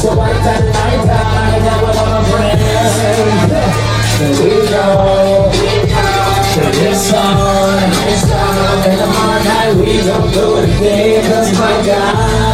So 0.00 0.16
by 0.16 0.32
the 0.32 0.40
time 0.40 0.64
the 0.64 0.72
night 0.72 1.02
time, 1.08 1.48
I 1.48 1.58
got 1.64 1.78
what 1.84 1.96
I'm 1.96 2.12
a 2.12 2.28
praise. 2.28 2.96
Here 4.18 4.36
we 4.36 4.68
go. 4.68 4.84
To 6.48 6.64
this 6.74 7.10
song, 7.10 7.78
this 8.04 8.22
song, 8.28 8.82
and 8.84 8.98
tomorrow 8.98 9.42
night 9.44 9.72
we 9.76 10.02
gon' 10.04 10.32
do 10.32 10.44
it 10.58 10.64
again. 10.64 11.22
Cause 11.30 11.52
my 11.58 11.74
God 11.86 12.47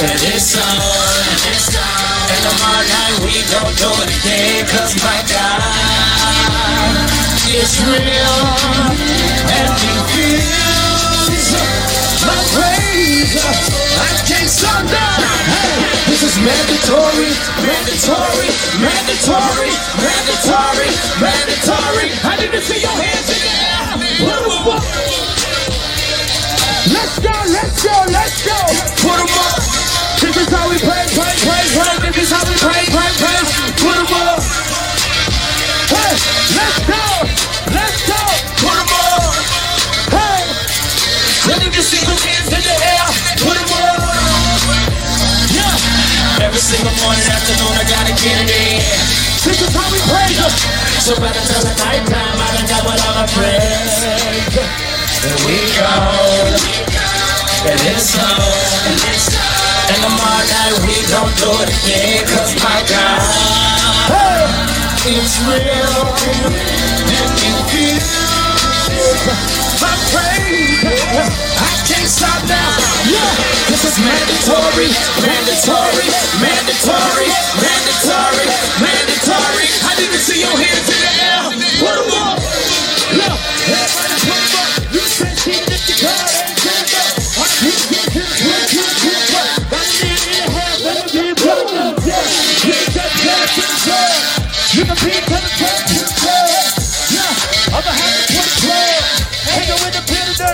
And 0.00 0.16
it's 0.32 0.56
on. 0.56 0.64
And 2.32 2.40
tomorrow 2.40 2.84
night 2.88 3.20
we 3.20 3.36
gon' 3.52 3.68
do 3.76 3.90
it 4.00 4.08
again. 4.16 4.64
Cause 4.72 4.96
my 5.04 5.20
God 5.28 5.60
is 7.52 7.72
real. 7.84 8.36
And 9.44 9.68
he 9.76 9.92
feels 10.16 11.52
my 12.24 12.32
praise. 12.56 13.36
I 13.44 14.08
can't 14.24 14.48
stop 14.48 14.88
now. 14.88 15.20
This 16.08 16.24
is 16.24 16.36
mandatory, 16.48 17.36
mandatory, 17.60 18.48
mandatory, 18.80 19.68
mandatory, 20.00 20.90
mandatory. 21.20 22.08
I 22.24 22.40
need 22.40 22.52
to 22.56 22.60
see 22.64 22.80
your 22.80 22.96
hands 22.96 23.28
in 23.28 23.36
the 23.36 23.52
air. 23.68 24.00
Put 24.16 24.48
'em 24.48 24.64
up. 24.64 24.84
Let's 26.88 27.18
go, 27.20 27.36
let's 27.52 27.84
go, 27.84 27.96
let's 28.08 28.38
go. 28.48 28.58
Put 29.04 29.20
'em 29.20 29.28
up. 29.28 29.69
This 30.30 30.46
is 30.46 30.54
how 30.54 30.70
we 30.70 30.78
pray, 30.78 31.10
pray, 31.10 31.34
pray, 31.42 31.64
pray. 31.74 31.94
This 32.14 32.22
is 32.22 32.30
how 32.30 32.46
we 32.46 32.54
pray, 32.62 32.86
pray, 32.86 33.10
pray. 33.18 33.40
Put 33.82 33.98
'em 33.98 34.06
up. 34.14 34.38
Hey, 35.90 36.14
let's 36.54 36.78
go, 36.86 37.02
let's 37.74 37.98
go. 38.06 38.22
Put 38.62 38.78
'em 38.78 38.94
up. 38.94 39.34
Hey, 40.14 40.46
let 41.50 41.58
see 41.82 41.98
your 42.06 42.14
hands 42.14 42.46
in 42.46 42.62
the 42.62 42.76
air. 42.78 43.06
Put 43.42 43.58
'em 43.58 43.74
up. 43.74 44.62
Yeah. 45.50 46.46
Every 46.46 46.62
single 46.62 46.94
morning, 47.02 47.26
afternoon, 47.26 47.74
I 47.74 47.84
gotta 47.90 48.14
get 48.22 48.38
it 48.38 48.50
in. 48.54 48.86
This 49.42 49.58
is 49.58 49.74
how 49.74 49.90
we 49.90 49.98
Him. 49.98 50.54
So 51.02 51.18
by 51.18 51.34
the 51.34 51.42
time 51.42 51.64
the 51.66 51.74
night 51.82 52.06
time, 52.06 52.38
I 52.38 52.48
done 52.54 52.68
got 52.70 52.84
what 52.86 53.02
I'm 53.02 53.24
afraid. 53.26 54.54
Here 55.26 55.38
we 55.42 55.58
go. 55.74 55.90
And 57.66 57.80
it's 57.82 58.14
on. 58.14 58.70
And 58.86 59.59
tomorrow 59.98 60.46
night 60.46 60.76
we 60.86 60.94
gon' 61.10 61.32
do 61.40 61.50
it 61.64 61.70
again. 61.74 62.22
Cause 62.30 62.54
my 62.62 62.78
God, 62.86 63.22
it's 65.06 65.36
real. 65.48 66.04
And 67.08 67.32
it 67.42 67.56
feels 67.70 68.08
my 69.82 69.94
praise. 70.12 70.84
I 71.58 71.72
can't 71.88 72.10
stop 72.10 72.40
now. 72.48 72.72
Yeah. 73.10 73.32
This 73.70 73.84
is 73.84 73.96
mandatory, 73.98 74.90
mandatory, 75.24 76.08
mandatory, 76.42 77.28
mandatory, 77.62 78.46
mandatory. 78.82 79.68
I 79.88 79.92
need 79.98 80.12
to 80.12 80.20
see 80.20 80.40
your 80.40 80.56
hands 80.56 80.88
in 80.90 81.00
the 81.00 81.12
air. 81.24 81.42
'em 81.98 82.12
up. 82.28 82.38
Look, 83.18 83.38
everybody 83.66 84.16
'em 84.28 84.54
up. 84.62 84.94
You 84.94 85.00
said 85.00 85.34
she 85.38 85.52
lift 85.52 85.86
the 85.88 86.49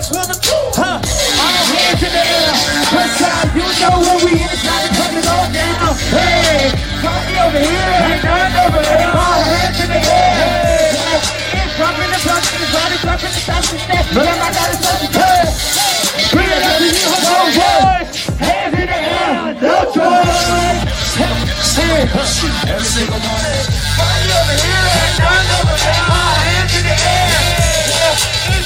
the 0.09 0.23
the 0.23 0.39
huh. 0.79 1.03
All 1.03 1.63
hands 1.67 2.03
in 2.03 2.13
the 2.15 2.23
air. 2.23 2.53
First 2.95 3.19
time, 3.19 3.51
you 3.59 3.67
know 3.83 3.99
where 3.99 4.21
we 4.23 4.39
inside 4.39 4.87
and 4.87 4.95
put 4.95 5.11
it 5.19 5.27
all 5.27 5.47
down. 5.51 5.99
Hey, 6.15 6.71
party 7.03 7.35
over 7.43 7.59
here, 7.59 7.91
and 8.07 8.23
none 8.23 8.55
over. 8.67 8.83
All 8.87 9.43
hands 9.43 9.79
in 9.83 9.91
the 9.91 9.99
air. 9.99 10.97
Dropping 11.75 12.11
the 12.13 12.21
punch, 12.23 12.47
it's 12.55 12.71
body 12.71 12.97
dropping 13.03 13.35
the 13.35 13.43
the 13.43 13.79
step. 13.83 14.05
But 14.15 14.31
the 15.03 15.11
curve. 15.11 15.51
Bring 16.31 16.51
it 16.55 16.63
up 16.63 16.79
to 16.79 16.87
you. 16.87 17.11
Hands 18.39 18.75
in 18.79 18.87
the 18.87 19.01
air, 19.11 19.59
no 19.59 19.91
choice. 19.91 21.19
Hey, 21.19 22.07
every 22.07 22.87
single 22.87 23.19
morning. 23.19 23.65
Party 23.99 24.29
over 24.39 24.55
here, 24.55 24.87
none 25.19 25.51
over 25.59 25.77
there. 25.83 26.05
All 26.15 26.37
hands 26.47 26.73
in 26.79 26.85
the 26.85 26.95
air. 26.95 28.66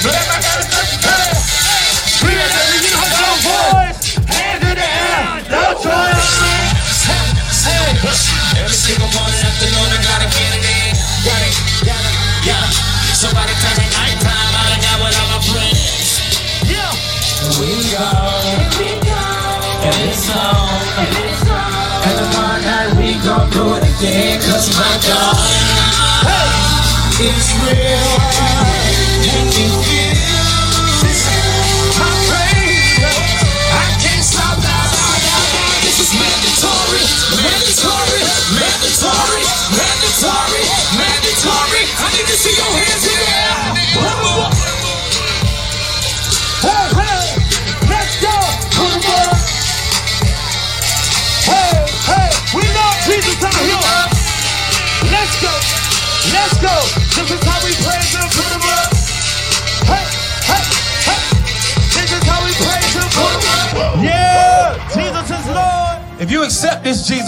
Stuff, 0.00 0.08
the 0.08 0.08
step. 0.08 0.08
But 0.08 0.16
I'm 0.16 0.24
not 0.32 0.40
gonna 0.40 0.64
touch 0.64 0.88
the 0.90 0.98
curve. 1.04 1.36
Bring 2.20 2.36
it 2.36 2.48
up 2.48 2.56
to 2.56 2.76
you, 2.80 2.96
hold 2.96 3.20
on, 3.20 3.36
boys. 3.44 3.96
Hands 4.28 4.64
in 4.64 4.76
the 4.76 4.88
air, 4.88 5.44
no 5.52 5.76
choice. 5.76 6.40
Every 8.56 8.72
single 8.72 9.10
morning, 9.12 9.44
afternoon, 9.44 9.92
I 9.92 10.00
gotta 10.00 10.28
get. 10.32 10.56
Got 11.20 11.36
it, 11.44 11.52
got 11.84 12.00
it, 12.00 12.16
yeah. 12.48 12.64
So 13.12 13.28
by 13.36 13.44
the 13.44 13.52
time 13.60 13.76
it's 13.76 13.92
nighttime, 13.92 14.56
I 14.56 14.72
done 14.72 14.80
got 14.80 14.96
with 15.04 15.20
all 15.20 15.28
my 15.36 15.40
friends. 15.44 16.16
Yeah. 16.64 16.96
We 17.60 17.92
go, 17.92 18.08
and 19.84 20.00
it's 20.08 20.30
on, 20.32 20.80
and 20.96 21.12
it's 21.28 21.44
on. 21.44 21.90
Night 22.60 22.92
we 22.96 23.14
gon' 23.24 23.48
do 23.50 23.74
it 23.74 23.84
again, 23.84 24.38
cause 24.40 24.68
my 24.76 24.96
God, 25.06 25.36
hey, 26.28 27.26
it's 27.26 27.50
real. 27.64 28.79
Can 29.48 29.99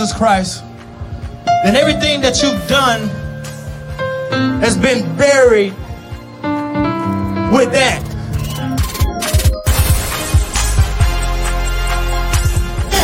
Jesus 0.02 0.18
Christ, 0.18 0.64
then 1.62 1.76
everything 1.76 2.20
that 2.22 2.42
you've 2.42 2.66
done 2.66 3.08
has 4.60 4.76
been 4.76 5.16
buried 5.16 5.72
with 7.54 7.70
that. 7.70 8.02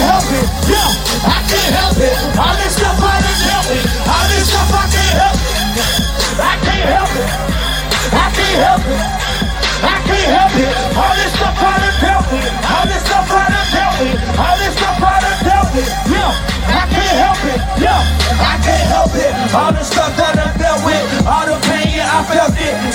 help 0.08 0.24
it. 0.26 0.48
Yeah, 0.66 0.90
I 1.22 1.38
can't 1.46 1.74
help 1.78 1.98
it. 1.98 2.18
I 2.36 2.67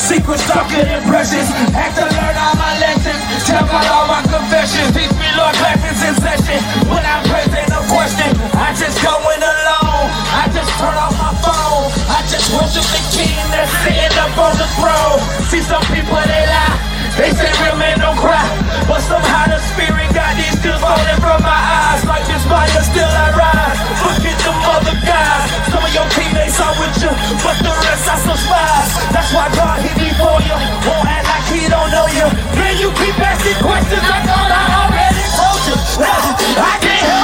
Secrets 0.04 0.44
darker 0.52 0.84
than 0.84 1.00
precious. 1.08 1.48
Had 1.72 1.96
to 1.96 2.04
learn 2.04 2.36
all 2.36 2.56
my 2.60 2.76
lessons. 2.84 3.24
Tell 3.48 3.64
about 3.64 3.88
all 3.88 4.08
my 4.12 4.20
confessions. 4.28 4.92
Teach 4.92 5.16
me, 5.16 5.30
Lord, 5.40 5.56
lessons 5.64 6.00
in 6.04 6.16
session. 6.20 6.60
When 6.92 7.00
I'm 7.08 7.24
praising 7.32 7.72
no 7.72 7.80
question, 7.88 8.36
I 8.52 8.76
just 8.76 9.00
going 9.00 9.40
alone. 9.40 10.08
I 10.36 10.52
just 10.52 10.72
turn 10.76 10.98
off 11.00 11.16
my 11.16 11.32
phone. 11.40 11.88
I 12.12 12.20
just 12.28 12.52
worship 12.52 12.84
the 12.84 13.02
King 13.16 13.40
that's 13.48 13.72
sitting 13.88 14.18
up 14.20 14.36
on 14.36 14.54
the 14.60 14.68
throne. 14.76 15.24
See 15.48 15.64
some 15.64 15.84
people 15.88 16.20
they 16.20 16.46
lie. 16.52 16.93
They 17.14 17.30
say 17.30 17.46
real 17.62 17.78
men 17.78 18.02
don't 18.02 18.18
cry, 18.18 18.42
but 18.90 18.98
somehow 19.06 19.46
the 19.46 19.62
spirit 19.70 20.10
got 20.18 20.34
these 20.34 20.58
tears 20.66 20.82
falling 20.82 21.20
from 21.22 21.46
my 21.46 21.54
eyes. 21.54 22.02
Like 22.10 22.26
this 22.26 22.42
fire 22.50 22.84
still 22.90 23.06
I 23.06 23.30
rise. 23.38 23.80
Look 24.02 24.26
at 24.26 24.38
them 24.42 24.58
other 24.66 24.98
guys. 25.06 25.46
Some 25.70 25.86
of 25.86 25.94
your 25.94 26.10
teammates 26.10 26.58
are 26.58 26.74
with 26.82 26.98
you, 27.06 27.14
but 27.46 27.58
the 27.62 27.70
rest 27.70 28.10
some 28.10 28.34
spies. 28.34 28.90
That's 29.14 29.30
why 29.30 29.46
God 29.54 29.78
hit 29.86 29.94
me 29.94 30.10
for 30.18 30.42
you. 30.42 30.58
Won't 30.90 31.06
act 31.06 31.30
like 31.30 31.46
he 31.54 31.70
don't 31.70 31.94
know 31.94 32.10
you. 32.18 32.26
Man, 32.58 32.82
you 32.82 32.90
keep 32.98 33.14
asking 33.22 33.62
questions. 33.62 34.02
I 34.10 34.18
thought 34.26 34.50
I 34.50 34.64
already 34.82 35.26
told 35.38 35.62
you. 35.70 35.76
I 36.66 36.74
can't 36.82 37.06
help 37.14 37.23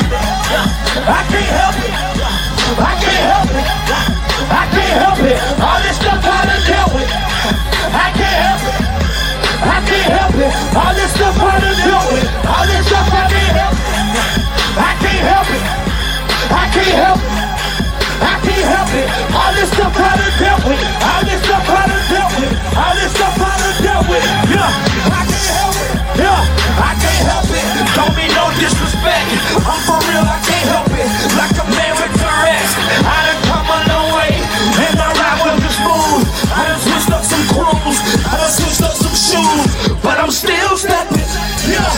still 40.40 40.78
stepping. 40.78 41.20
Yeah, 41.68 41.92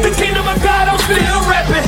the 0.00 0.14
kingdom 0.14 0.46
of 0.46 0.62
God, 0.62 0.86
I'm 0.86 0.98
still 1.02 1.40
rapping. 1.50 1.82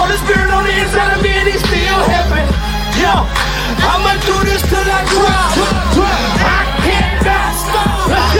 Holy 0.00 0.16
Spirit 0.24 0.48
on 0.48 0.64
the 0.64 0.72
inside 0.80 1.12
of 1.16 1.22
me, 1.22 1.28
and 1.28 1.48
He's 1.48 1.60
still 1.60 2.00
helping. 2.08 2.48
Yo, 2.96 3.12
I'ma 3.84 4.16
do 4.24 4.36
this 4.48 4.62
till 4.64 4.80
I 4.80 5.04
drop. 5.12 5.52
I 6.40 6.60
cannot 6.80 7.52
stop. 7.52 8.37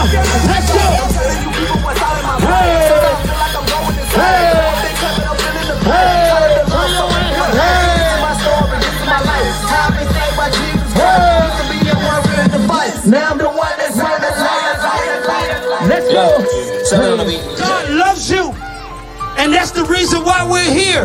Let's 0.00 0.72
go. 0.72 0.80
Hey, 2.40 2.88
hey. 4.16 4.60
Let's 15.86 16.06
go. 16.12 17.56
God 17.58 17.90
loves 17.90 18.30
you, 18.30 18.52
And 19.36 19.52
that's 19.52 19.70
the 19.70 19.84
reason 19.84 20.24
why 20.24 20.46
we're 20.48 20.70
here. 20.70 21.04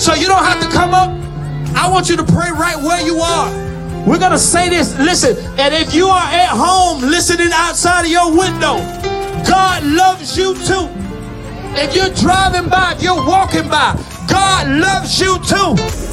So 0.00 0.14
you 0.14 0.26
don't 0.26 0.44
have 0.44 0.60
to 0.62 0.68
come 0.68 0.94
up. 0.94 1.10
I 1.76 1.88
want 1.90 2.08
you 2.08 2.16
to 2.16 2.24
pray 2.24 2.50
right 2.50 2.76
where 2.76 3.00
you 3.04 3.18
are. 3.18 3.65
We're 4.06 4.20
going 4.20 4.32
to 4.32 4.38
say 4.38 4.68
this. 4.68 4.96
Listen, 4.98 5.36
and 5.58 5.74
if 5.74 5.92
you 5.92 6.06
are 6.06 6.28
at 6.30 6.50
home 6.50 7.02
listening 7.02 7.50
outside 7.52 8.04
of 8.04 8.10
your 8.10 8.30
window, 8.30 8.76
God 9.44 9.82
loves 9.82 10.38
you 10.38 10.54
too. 10.54 10.88
If 11.74 11.94
you're 11.96 12.14
driving 12.14 12.70
by, 12.70 12.92
if 12.92 13.02
you're 13.02 13.26
walking 13.26 13.68
by, 13.68 14.00
God 14.28 14.68
loves 14.68 15.20
you 15.20 15.38
too. 15.40 16.05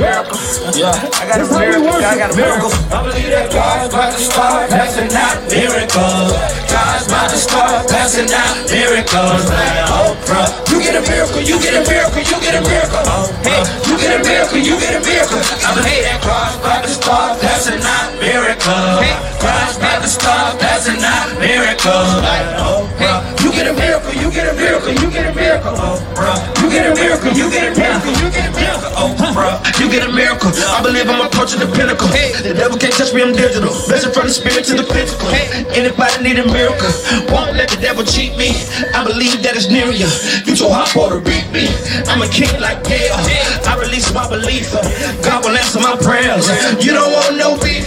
Miracle. 0.00 0.40
Yeah. 0.72 0.96
I 0.96 1.28
got 1.28 1.44
a 1.44 1.46
miracle. 1.52 1.92
I 1.92 2.16
got 2.16 2.32
a 2.32 2.36
miracle. 2.36 2.72
I 2.88 3.04
believe 3.04 3.36
that 3.36 3.52
God's 3.52 3.92
about 3.92 4.16
to 4.16 4.22
start 4.24 4.72
passing 4.72 5.12
out 5.12 5.36
miracles. 5.44 6.32
God's 6.72 7.04
about 7.04 7.28
to 7.28 7.36
start 7.36 7.84
passing 7.84 8.32
out 8.32 8.56
miracles. 8.72 9.44
Oh, 9.92 10.16
bro. 10.24 10.40
You 10.72 10.80
get 10.80 10.96
a 10.96 11.04
miracle. 11.04 11.44
You 11.44 11.60
get 11.60 11.76
a 11.76 11.84
miracle. 11.84 12.24
You 12.24 12.38
get 12.40 12.56
a 12.56 12.62
miracle. 12.64 13.04
Hey, 13.44 13.60
you 13.84 13.94
get 14.00 14.16
a 14.16 14.20
miracle. 14.24 14.56
You 14.56 14.74
get 14.80 14.96
a 14.96 15.02
miracle. 15.04 15.36
I 15.36 15.68
believe 15.76 16.04
that 16.08 16.24
God's 16.24 16.56
about 16.64 16.80
to 16.80 16.92
start 16.96 17.36
passing 17.44 17.84
out 17.84 18.08
miracles. 18.16 19.04
Hey, 19.04 19.12
God's 19.36 19.76
about 19.76 20.00
to 20.00 20.08
start 20.08 20.56
passing 20.64 21.00
out 21.04 21.28
miracles. 21.36 22.24
Oh, 22.56 22.88
You 23.42 23.50
get 23.50 23.66
a 23.66 23.74
miracle. 23.74 24.14
You 24.14 24.30
get 24.30 24.46
a 24.46 24.54
miracle. 24.54 24.92
You 24.94 25.10
get 25.10 25.26
a 25.26 25.34
miracle. 25.34 25.74
Oh, 25.74 25.98
bro. 26.14 26.30
You 26.62 26.68
get 26.70 26.86
a 26.86 26.94
miracle. 26.94 27.32
You 27.34 27.50
get 27.50 27.72
a 27.72 27.74
miracle. 27.74 28.12
You 28.14 28.28
get 28.30 28.46
a 28.46 28.52
miracle. 28.54 28.90
Oh, 28.94 29.10
bro. 29.34 29.48
You 29.80 29.86
get 29.90 30.02
a 30.06 30.12
miracle. 30.12 30.50
I 30.54 30.82
believe 30.82 31.08
I'm 31.08 31.24
approaching 31.24 31.58
the 31.58 31.70
pinnacle. 31.72 32.06
The 32.10 32.54
devil 32.54 32.78
can't 32.78 32.94
touch 32.94 33.14
me, 33.14 33.22
I'm 33.22 33.32
digital. 33.32 33.72
Blessing 33.88 34.12
from 34.12 34.26
the 34.28 34.34
spirit 34.34 34.64
to 34.70 34.74
the 34.76 34.86
physical. 34.86 35.26
Anybody 35.72 36.22
need 36.22 36.38
a 36.38 36.46
miracle? 36.46 36.92
Won't 37.32 37.56
let 37.56 37.70
the 37.70 37.78
devil 37.80 38.04
cheat 38.04 38.36
me. 38.36 38.54
I 38.92 39.02
believe 39.02 39.42
that 39.42 39.56
it's 39.56 39.66
near 39.66 39.90
you. 39.90 40.10
You 40.44 40.54
too 40.54 40.68
hot 40.68 40.92
for 40.92 41.10
to 41.10 41.18
beat 41.18 41.48
me. 41.50 41.66
I'm 42.10 42.20
a 42.22 42.28
king 42.28 42.52
like 42.60 42.84
Gail. 42.84 43.16
I 43.66 43.78
release 43.80 44.12
my 44.12 44.28
belief. 44.28 44.70
God 45.24 45.42
will 45.42 45.56
answer 45.56 45.80
my 45.80 45.96
prayers. 45.98 46.46
You 46.84 46.92
don't 46.92 47.10
want 47.10 47.38
no 47.38 47.56
beef. 47.58 47.86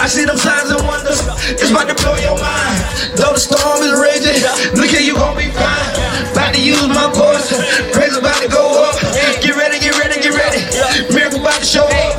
I 0.00 0.06
see 0.08 0.24
them 0.24 0.36
signs 0.36 0.70
and 0.70 0.82
wonders. 0.84 1.22
It's 1.56 1.70
about 1.70 1.88
to 1.88 1.96
blow 1.96 2.16
your 2.20 2.36
mind. 2.36 2.87
Though 3.18 3.34
the 3.34 3.42
storm 3.42 3.82
is 3.82 3.98
raging, 3.98 4.38
look 4.78 4.94
here, 4.94 5.02
you 5.02 5.18
gon' 5.18 5.34
be 5.34 5.50
fine. 5.50 5.90
About 6.30 6.54
to 6.54 6.62
use 6.62 6.86
my 6.86 7.10
voice. 7.10 7.50
Praise 7.90 8.14
about 8.14 8.38
to 8.38 8.48
go 8.48 8.62
up. 8.86 8.94
Get 9.42 9.58
ready, 9.58 9.82
get 9.82 9.98
ready, 9.98 10.22
get 10.22 10.38
ready. 10.38 10.62
Miracle 11.10 11.42
about 11.42 11.58
to 11.58 11.66
show 11.66 11.82
up. 11.82 12.14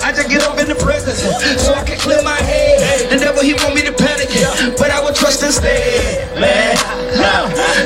I 0.00 0.08
just 0.08 0.32
get 0.32 0.40
up 0.48 0.56
in 0.56 0.64
the 0.64 0.74
presence 0.80 1.20
so 1.60 1.76
I 1.76 1.84
can 1.84 2.00
clear 2.00 2.22
my 2.24 2.40
head. 2.40 3.12
The 3.12 3.20
devil, 3.20 3.44
he 3.44 3.52
want 3.60 3.76
me 3.76 3.84
to 3.84 3.92
panic, 3.92 4.32
but 4.80 4.88
I 4.88 5.04
will 5.04 5.12
trust 5.12 5.44
instead. 5.44 6.32
Man, 6.40 6.80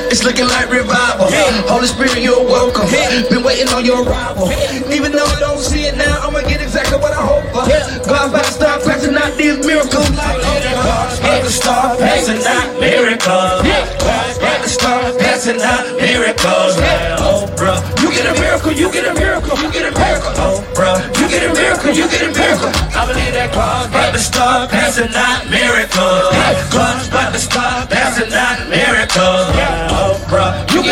it's 0.07 0.23
looking 0.23 0.47
like 0.47 0.71
revival. 0.71 1.35
Holy 1.67 1.91
Spirit, 1.91 2.23
you're 2.23 2.47
welcome. 2.47 2.87
Been 3.27 3.43
waiting 3.43 3.75
on 3.75 3.85
your 3.85 4.07
arrival. 4.07 4.47
Even 4.95 5.11
though 5.11 5.27
I 5.27 5.41
don't 5.43 5.59
see 5.59 5.91
it 5.91 5.99
now, 5.99 6.23
I'ma 6.23 6.47
get 6.47 6.63
exactly 6.63 6.99
what 7.03 7.11
I 7.11 7.27
hope 7.27 7.43
for. 7.51 7.67
God's 8.07 8.31
about 8.31 8.47
to 8.47 8.53
start 8.55 8.85
passing 8.87 9.19
out 9.19 9.35
these 9.35 9.59
miracles. 9.67 10.07
To 10.15 10.42
start 11.53 11.99
passing 11.99 12.41
out 12.49 12.81
miracles. 12.81 13.61
God's 13.61 14.39
about 14.39 14.65
start 14.65 15.19
passing 15.21 15.61
out 15.61 15.85
miracles. 16.01 16.81
Oh, 17.21 17.45
bro. 17.57 17.77
You 18.01 18.09
get 18.09 18.25
a 18.25 18.35
miracle, 18.41 18.73
you 18.73 18.89
get 18.91 19.05
a 19.05 19.15
miracle, 19.15 19.57
you 19.61 19.69
get 19.71 19.85
a 19.85 19.93
miracle. 19.93 20.33
Oh, 20.41 20.65
bro. 20.73 20.97
You 21.21 21.29
get 21.29 21.45
a 21.45 21.53
miracle, 21.53 21.93
you 21.93 22.09
get 22.09 22.23
a 22.25 22.33
miracle. 22.33 22.73
I 22.97 23.05
believe 23.05 23.35
that 23.37 23.53
God's 23.53 23.93
about 23.93 24.13
to 24.17 24.19
start 24.19 24.71
passing 24.71 25.13
out 25.13 25.45
miracles. 25.53 26.33
God's 26.73 27.09
about 27.09 27.33
to 27.37 27.39
start 27.39 27.91
passing 27.91 28.33
out 28.33 28.59
miracles. 28.73 29.52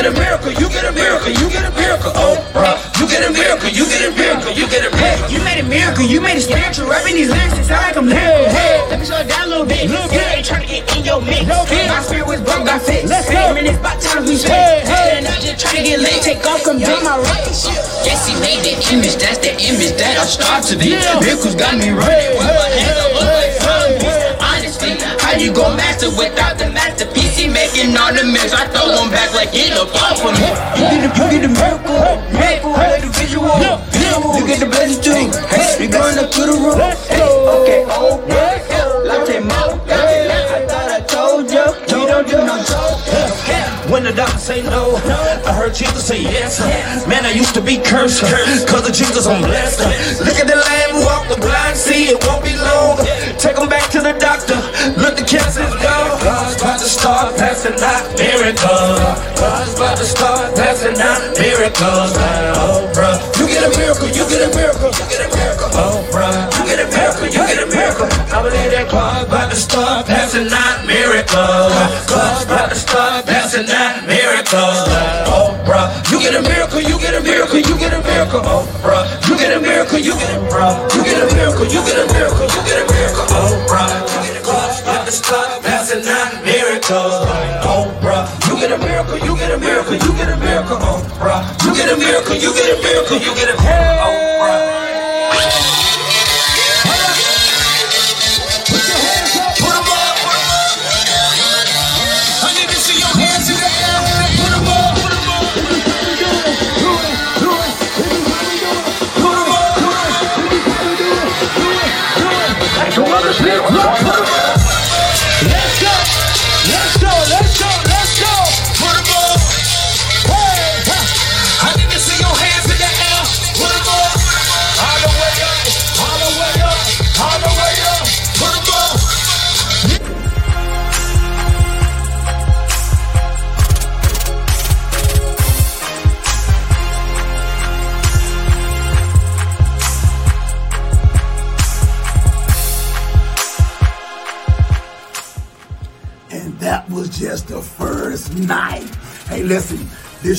Get 0.00 0.16
a 0.16 0.16
miracle, 0.16 0.52
you 0.56 0.68
get 0.72 0.88
a 0.88 0.92
miracle, 0.96 1.28
you 1.28 1.46
get 1.52 1.60
a 1.60 1.72
miracle. 1.76 2.08
Oh, 2.16 2.32
bro. 2.56 2.72
You 2.96 3.04
get 3.04 3.20
a 3.20 3.28
miracle, 3.36 3.68
you 3.68 3.84
get 3.84 4.00
a 4.08 4.16
miracle, 4.16 4.48
you 4.56 4.64
get 4.64 4.88
a 4.88 4.96
miracle. 4.96 5.28
You 5.28 5.44
made 5.44 5.60
a 5.60 5.68
miracle, 5.68 6.08
you 6.08 6.24
made 6.24 6.40
it 6.40 6.48
spiritual. 6.48 6.88
Rapping 6.88 7.20
these 7.20 7.28
lyrics, 7.28 7.60
it 7.60 7.68
sound 7.68 7.84
like 7.84 8.00
I'm 8.00 8.08
hey, 8.08 8.48
hey. 8.48 8.80
Let 8.88 8.96
me 8.96 9.04
slow 9.04 9.20
it 9.20 9.28
down 9.28 9.44
a 9.44 9.50
little 9.52 9.68
bit. 9.68 9.92
Little 9.92 10.08
bit. 10.08 10.24
ain't 10.40 10.46
trying 10.48 10.64
to 10.64 10.68
get 10.72 10.88
in 10.96 11.04
your 11.04 11.20
mix. 11.20 11.44
No 11.44 11.68
My 11.68 12.00
spirit 12.00 12.24
was 12.24 12.40
broke, 12.40 12.64
got 12.64 12.80
fixed. 12.80 13.12
Let's 13.12 13.28
go. 13.28 13.52
Man, 13.52 13.68
it's 13.68 13.76
about 13.76 14.00
time 14.00 14.24
we 14.24 14.40
spit. 14.40 14.88
Hey, 14.88 14.88
hey. 14.88 15.20
I'm 15.20 15.36
just 15.36 15.60
trying 15.60 15.76
to 15.76 15.82
get 15.84 16.00
lit. 16.00 16.16
Take 16.24 16.48
off, 16.48 16.64
come 16.64 16.80
do 16.80 16.96
my 17.04 17.20
right. 17.20 17.44
Yes, 18.00 18.24
he 18.24 18.32
made 18.40 18.64
the 18.64 18.80
image, 18.96 19.20
that's 19.20 19.36
the 19.36 19.52
image 19.52 20.00
that 20.00 20.16
I 20.16 20.24
strive 20.24 20.64
to 20.72 20.80
be. 20.80 20.96
Miracles 20.96 21.60
got 21.60 21.76
me 21.76 21.92
running 21.92 22.40
with 22.40 22.48
my 22.48 22.68
hands 22.72 23.04
up 23.04 23.20
like 23.20 23.52
zombies. 23.60 24.00
Honestly, 24.00 24.19
how 25.30 25.38
you 25.38 25.52
gon' 25.52 25.76
master 25.76 26.10
without 26.10 26.58
the 26.58 26.68
masterpiece? 26.70 27.36
He 27.38 27.46
making 27.46 27.94
ornaments, 27.94 28.52
I 28.52 28.66
throw 28.74 29.06
back 29.10 29.30
like 29.34 29.54
in 29.54 29.70
a 29.72 29.86
bomb 29.86 30.16
for 30.18 30.32
me. 30.34 30.50
You 30.74 30.84
get 30.90 31.00
the, 31.06 31.10
you 31.14 31.30
get 31.30 31.42
the 31.46 31.52
miracle, 31.54 31.98
miracle, 32.34 32.74
the 32.74 33.10
visual. 33.14 33.46
You 34.34 34.46
get 34.46 34.58
the 34.60 34.66
blessing 34.66 35.02
too. 35.02 35.30
Hey, 35.46 35.76
We 35.78 35.86
going 35.86 36.18
up 36.18 36.30
to 36.30 36.40
the 36.42 36.54
roof. 36.58 36.74
Hey, 37.06 37.22
okay, 37.22 37.86
oh, 37.88 38.18
yeah, 38.26 39.06
latte 39.06 39.38
mo. 39.40 39.78
I 39.86 40.66
thought 40.66 40.90
I 40.90 41.00
told 41.06 41.46
you, 41.50 41.64
you 41.94 42.06
don't 42.10 42.26
do 42.26 42.36
no 42.42 42.58
joke. 42.66 42.98
When 43.90 44.04
the 44.04 44.12
doctor 44.12 44.38
say 44.38 44.62
no, 44.62 44.94
I 45.46 45.52
heard 45.52 45.74
Jesus 45.74 46.06
say 46.06 46.22
yes. 46.22 46.60
Man, 47.08 47.26
I 47.26 47.32
used 47.32 47.54
to 47.54 47.60
be 47.60 47.78
cursed, 47.78 48.22
cause 48.70 48.86
of 48.86 48.94
Jesus 48.94 49.26
I'm 49.26 49.42
blessed. 49.42 49.80
Look 50.22 50.38
at 50.38 50.46
the 50.46 50.54
lamb 50.54 50.90
who 50.94 51.02
walked 51.02 51.28
the 51.28 51.40
blind, 51.42 51.76
see 51.76 52.06
it 52.14 52.22
won't 52.26 52.44
be 52.44 52.54
long. 52.54 53.02
Take 53.38 53.58
him 53.58 53.68
back 53.68 53.90
to 53.90 53.98
the 54.00 54.14
doctor, 54.14 54.54
look 55.00 55.09
the 55.30 55.38
cancer's. 55.38 55.74
God's 55.82 56.56
about 56.60 56.78
to 56.78 56.88
start 56.88 57.36
passing 57.36 57.78
out 57.78 58.02
miracles. 58.18 58.98
God's 59.38 59.74
about 59.74 59.96
to 59.98 60.04
start 60.04 60.54
passing 60.56 60.98
out 60.98 61.20
miracles. 61.38 62.12
Oh. 62.58 62.90
You 63.38 63.46
get 63.46 63.62
a 63.62 63.70
miracle, 63.78 64.08
you 64.10 64.24
get 64.26 64.42
a 64.42 64.50
miracle, 64.54 64.90
you 64.90 65.04
get 65.06 65.22
a 65.22 65.28
miracle. 65.30 65.70
Oh. 65.74 66.02
You 66.10 66.62
get 66.66 66.80
a 66.82 66.86
miracle, 66.90 67.26
you 67.26 67.42
get 67.46 67.62
a 67.62 67.66
miracle. 67.66 68.08
I 68.30 68.42
believe 68.42 68.70
that 68.74 68.90
God's 68.90 69.26
about 69.26 69.50
to 69.50 69.56
start 69.56 70.06
passing 70.06 70.50
out 70.50 70.86
miracles. 70.86 71.72
God's 72.10 72.44
about 72.44 72.68
to 72.70 72.78
start 72.78 73.26
passing 73.26 73.70
out 73.70 74.06
miracles. 74.06 74.86
Oh, 75.30 75.54
bro. 75.64 75.86
You 76.10 76.18
get 76.18 76.34
a 76.34 76.42
miracle, 76.42 76.80
you 76.82 76.98
get 76.98 77.14
a 77.14 77.22
miracle, 77.22 77.58
you 77.58 77.74
get 77.78 77.94
a 77.94 78.02
miracle. 78.02 78.42
Oh, 78.42 78.66
bro. 78.82 79.06
You 79.30 79.38
get 79.38 79.54
a 79.56 79.60
miracle, 79.60 79.98
you 79.98 80.14
get 80.14 80.30
a 80.34 80.40
bro. 80.50 80.74
You 80.94 81.02
get 81.06 81.22
a 81.22 81.26
miracle, 81.34 81.66
you 81.66 81.80
get 81.86 81.98
a 82.02 82.06
miracle, 82.12 82.46
you 82.50 82.60
get 82.66 82.78
a 82.82 82.86
miracle. 82.90 83.26
Oh, 83.30 83.59
get 88.70 88.80
a 88.80 88.86
miracle, 88.86 89.18
you 89.18 89.36
get 89.36 89.50
a 89.50 89.58
miracle, 89.58 89.94
you 89.94 90.12
get 90.12 90.28
a 90.28 90.36
miracle. 90.36 90.76
Oh. 90.80 91.56
You 91.64 91.74
get 91.74 91.92
a 91.92 91.96
miracle, 91.96 92.36
you 92.36 92.54
get 92.54 92.78
a 92.78 92.82
miracle, 92.82 93.18
you 93.18 93.34
get 93.34 93.48
a 93.48 93.62
miracle. 93.62 93.66
Oh. 93.66 94.69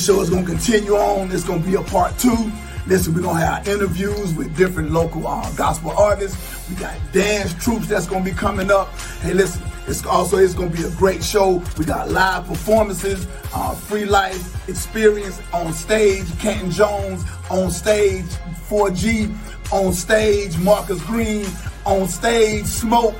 Show 0.02 0.20
is 0.20 0.30
going 0.30 0.44
to 0.44 0.50
continue 0.50 0.96
on. 0.96 1.30
It's 1.30 1.44
going 1.44 1.62
to 1.62 1.68
be 1.68 1.76
a 1.76 1.82
part 1.82 2.18
two. 2.18 2.50
Listen, 2.88 3.14
we're 3.14 3.22
going 3.22 3.38
to 3.38 3.46
have 3.46 3.68
interviews 3.68 4.34
with 4.34 4.56
different 4.56 4.90
local 4.90 5.26
uh, 5.26 5.48
gospel 5.54 5.92
artists. 5.92 6.68
We 6.68 6.74
got 6.74 6.96
dance 7.12 7.54
troops 7.62 7.86
that's 7.86 8.06
going 8.06 8.24
to 8.24 8.30
be 8.30 8.36
coming 8.36 8.70
up. 8.72 8.88
Hey, 9.20 9.32
listen, 9.32 9.62
it's 9.86 10.04
also 10.04 10.38
it's 10.38 10.54
going 10.54 10.72
to 10.72 10.76
be 10.76 10.82
a 10.82 10.90
great 10.90 11.22
show. 11.22 11.62
We 11.78 11.84
got 11.84 12.10
live 12.10 12.46
performances, 12.46 13.28
uh, 13.54 13.74
free 13.76 14.04
life 14.04 14.68
experience 14.68 15.40
on 15.52 15.72
stage. 15.72 16.26
Canton 16.40 16.72
Jones 16.72 17.22
on 17.48 17.70
stage, 17.70 18.24
4G 18.68 19.32
on 19.72 19.92
stage, 19.92 20.58
Marcus 20.58 21.00
Green 21.04 21.46
on 21.86 22.08
stage, 22.08 22.64
Smoke 22.66 23.14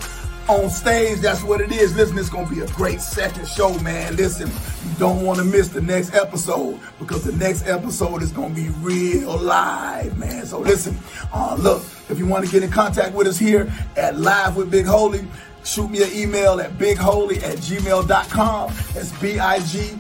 on 0.48 0.70
stage. 0.70 1.20
That's 1.20 1.42
what 1.42 1.61
it 1.61 1.72
is. 1.72 1.96
Listen, 1.96 2.18
it's 2.18 2.28
gonna 2.28 2.48
be 2.48 2.61
a 2.61 2.66
great 2.68 3.00
second 3.00 3.46
show, 3.46 3.78
man. 3.81 4.16
Listen, 4.16 4.48
you 4.48 4.94
don't 4.98 5.24
want 5.24 5.38
to 5.38 5.44
miss 5.44 5.68
the 5.68 5.81
next 5.81 6.14
episode 6.14 6.81
because 6.98 7.24
the 7.24 7.33
next 7.33 7.66
episode 7.66 8.22
is 8.22 8.33
gonna 8.33 8.55
be 8.55 8.68
real 8.81 9.37
live, 9.38 10.16
man. 10.18 10.46
So 10.46 10.61
listen, 10.61 10.98
uh, 11.33 11.57
look, 11.59 11.83
if 12.09 12.18
you 12.18 12.26
want 12.26 12.44
to 12.44 12.50
get 12.50 12.62
in 12.62 12.70
contact 12.70 13.14
with 13.14 13.26
us 13.26 13.38
here 13.38 13.72
at 13.96 14.18
Live 14.18 14.57
with 14.57 14.70
Big 14.70 14.87
Holy, 14.87 15.26
shoot 15.64 15.90
me 15.90 16.02
an 16.02 16.11
email 16.12 16.61
at 16.61 16.76
bigholy 16.78 17.42
at 17.42 17.59
gmail.com. 17.59 18.72
That's 18.94 19.12
B-I-G-H-O-L-Y 19.20 19.92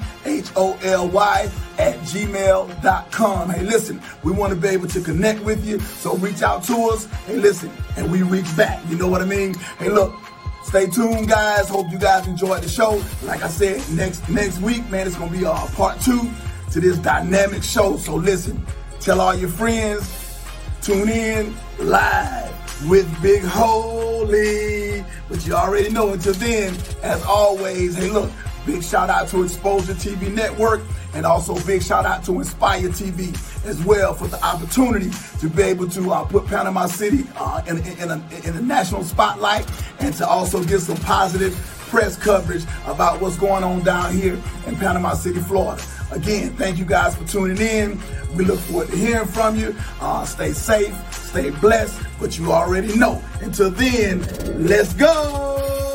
at 1.78 1.98
gmail.com. 2.00 3.50
Hey, 3.50 3.62
listen, 3.62 4.02
we 4.22 4.32
want 4.32 4.52
to 4.52 4.58
be 4.58 4.68
able 4.68 4.88
to 4.88 5.00
connect 5.00 5.40
with 5.42 5.64
you, 5.64 5.80
so 5.80 6.16
reach 6.16 6.42
out 6.42 6.64
to 6.64 6.74
us. 6.90 7.06
Hey, 7.26 7.36
listen, 7.36 7.70
and 7.96 8.10
we 8.10 8.22
reach 8.22 8.56
back. 8.56 8.82
You 8.88 8.96
know 8.96 9.08
what 9.08 9.22
I 9.22 9.24
mean? 9.24 9.54
Hey, 9.78 9.88
look, 9.88 10.12
Stay 10.72 10.86
tuned, 10.86 11.28
guys. 11.28 11.68
Hope 11.68 11.90
you 11.90 11.98
guys 11.98 12.26
enjoyed 12.26 12.62
the 12.62 12.68
show. 12.68 13.04
Like 13.24 13.42
I 13.42 13.48
said, 13.48 13.82
next 13.90 14.26
next 14.30 14.58
week, 14.62 14.88
man, 14.88 15.06
it's 15.06 15.16
gonna 15.16 15.30
be 15.30 15.44
uh, 15.44 15.66
part 15.74 16.00
two 16.00 16.30
to 16.70 16.80
this 16.80 16.96
dynamic 16.96 17.62
show. 17.62 17.98
So 17.98 18.14
listen, 18.14 18.64
tell 18.98 19.20
all 19.20 19.34
your 19.34 19.50
friends, 19.50 20.40
tune 20.80 21.10
in 21.10 21.54
live 21.78 22.88
with 22.88 23.06
Big 23.20 23.42
Holy. 23.42 25.04
But 25.28 25.46
you 25.46 25.52
already 25.52 25.90
know. 25.90 26.14
Until 26.14 26.32
then, 26.32 26.74
as 27.02 27.22
always, 27.24 27.94
hey, 27.94 28.08
look, 28.08 28.32
big 28.64 28.82
shout 28.82 29.10
out 29.10 29.28
to 29.28 29.42
Exposure 29.42 29.92
TV 29.92 30.32
Network. 30.32 30.80
And 31.14 31.26
also 31.26 31.54
big 31.66 31.82
shout 31.82 32.06
out 32.06 32.24
to 32.24 32.32
Inspire 32.32 32.88
TV 32.88 33.34
as 33.66 33.82
well 33.84 34.14
for 34.14 34.26
the 34.28 34.42
opportunity 34.44 35.10
to 35.40 35.48
be 35.48 35.62
able 35.62 35.88
to 35.90 36.12
uh, 36.12 36.24
put 36.24 36.46
Panama 36.46 36.86
City 36.86 37.24
uh, 37.36 37.62
in, 37.66 37.78
in, 37.78 37.98
in, 37.98 38.10
a, 38.10 38.24
in 38.44 38.56
a 38.56 38.60
national 38.62 39.04
spotlight 39.04 39.70
and 40.00 40.14
to 40.14 40.26
also 40.26 40.62
get 40.64 40.80
some 40.80 40.96
positive 40.98 41.54
press 41.92 42.16
coverage 42.16 42.64
about 42.86 43.20
what's 43.20 43.36
going 43.36 43.62
on 43.62 43.84
down 43.84 44.14
here 44.14 44.38
in 44.66 44.76
Panama 44.76 45.12
City, 45.12 45.40
Florida. 45.40 45.82
Again, 46.10 46.56
thank 46.56 46.78
you 46.78 46.86
guys 46.86 47.14
for 47.14 47.24
tuning 47.24 47.58
in. 47.58 48.00
We 48.34 48.46
look 48.46 48.60
forward 48.60 48.88
to 48.88 48.96
hearing 48.96 49.28
from 49.28 49.56
you. 49.56 49.76
Uh, 50.00 50.24
stay 50.24 50.52
safe, 50.52 50.94
stay 51.12 51.50
blessed, 51.50 52.00
but 52.18 52.38
you 52.38 52.50
already 52.50 52.96
know. 52.96 53.22
Until 53.42 53.70
then, 53.70 54.20
let's 54.66 54.94
go. 54.94 55.91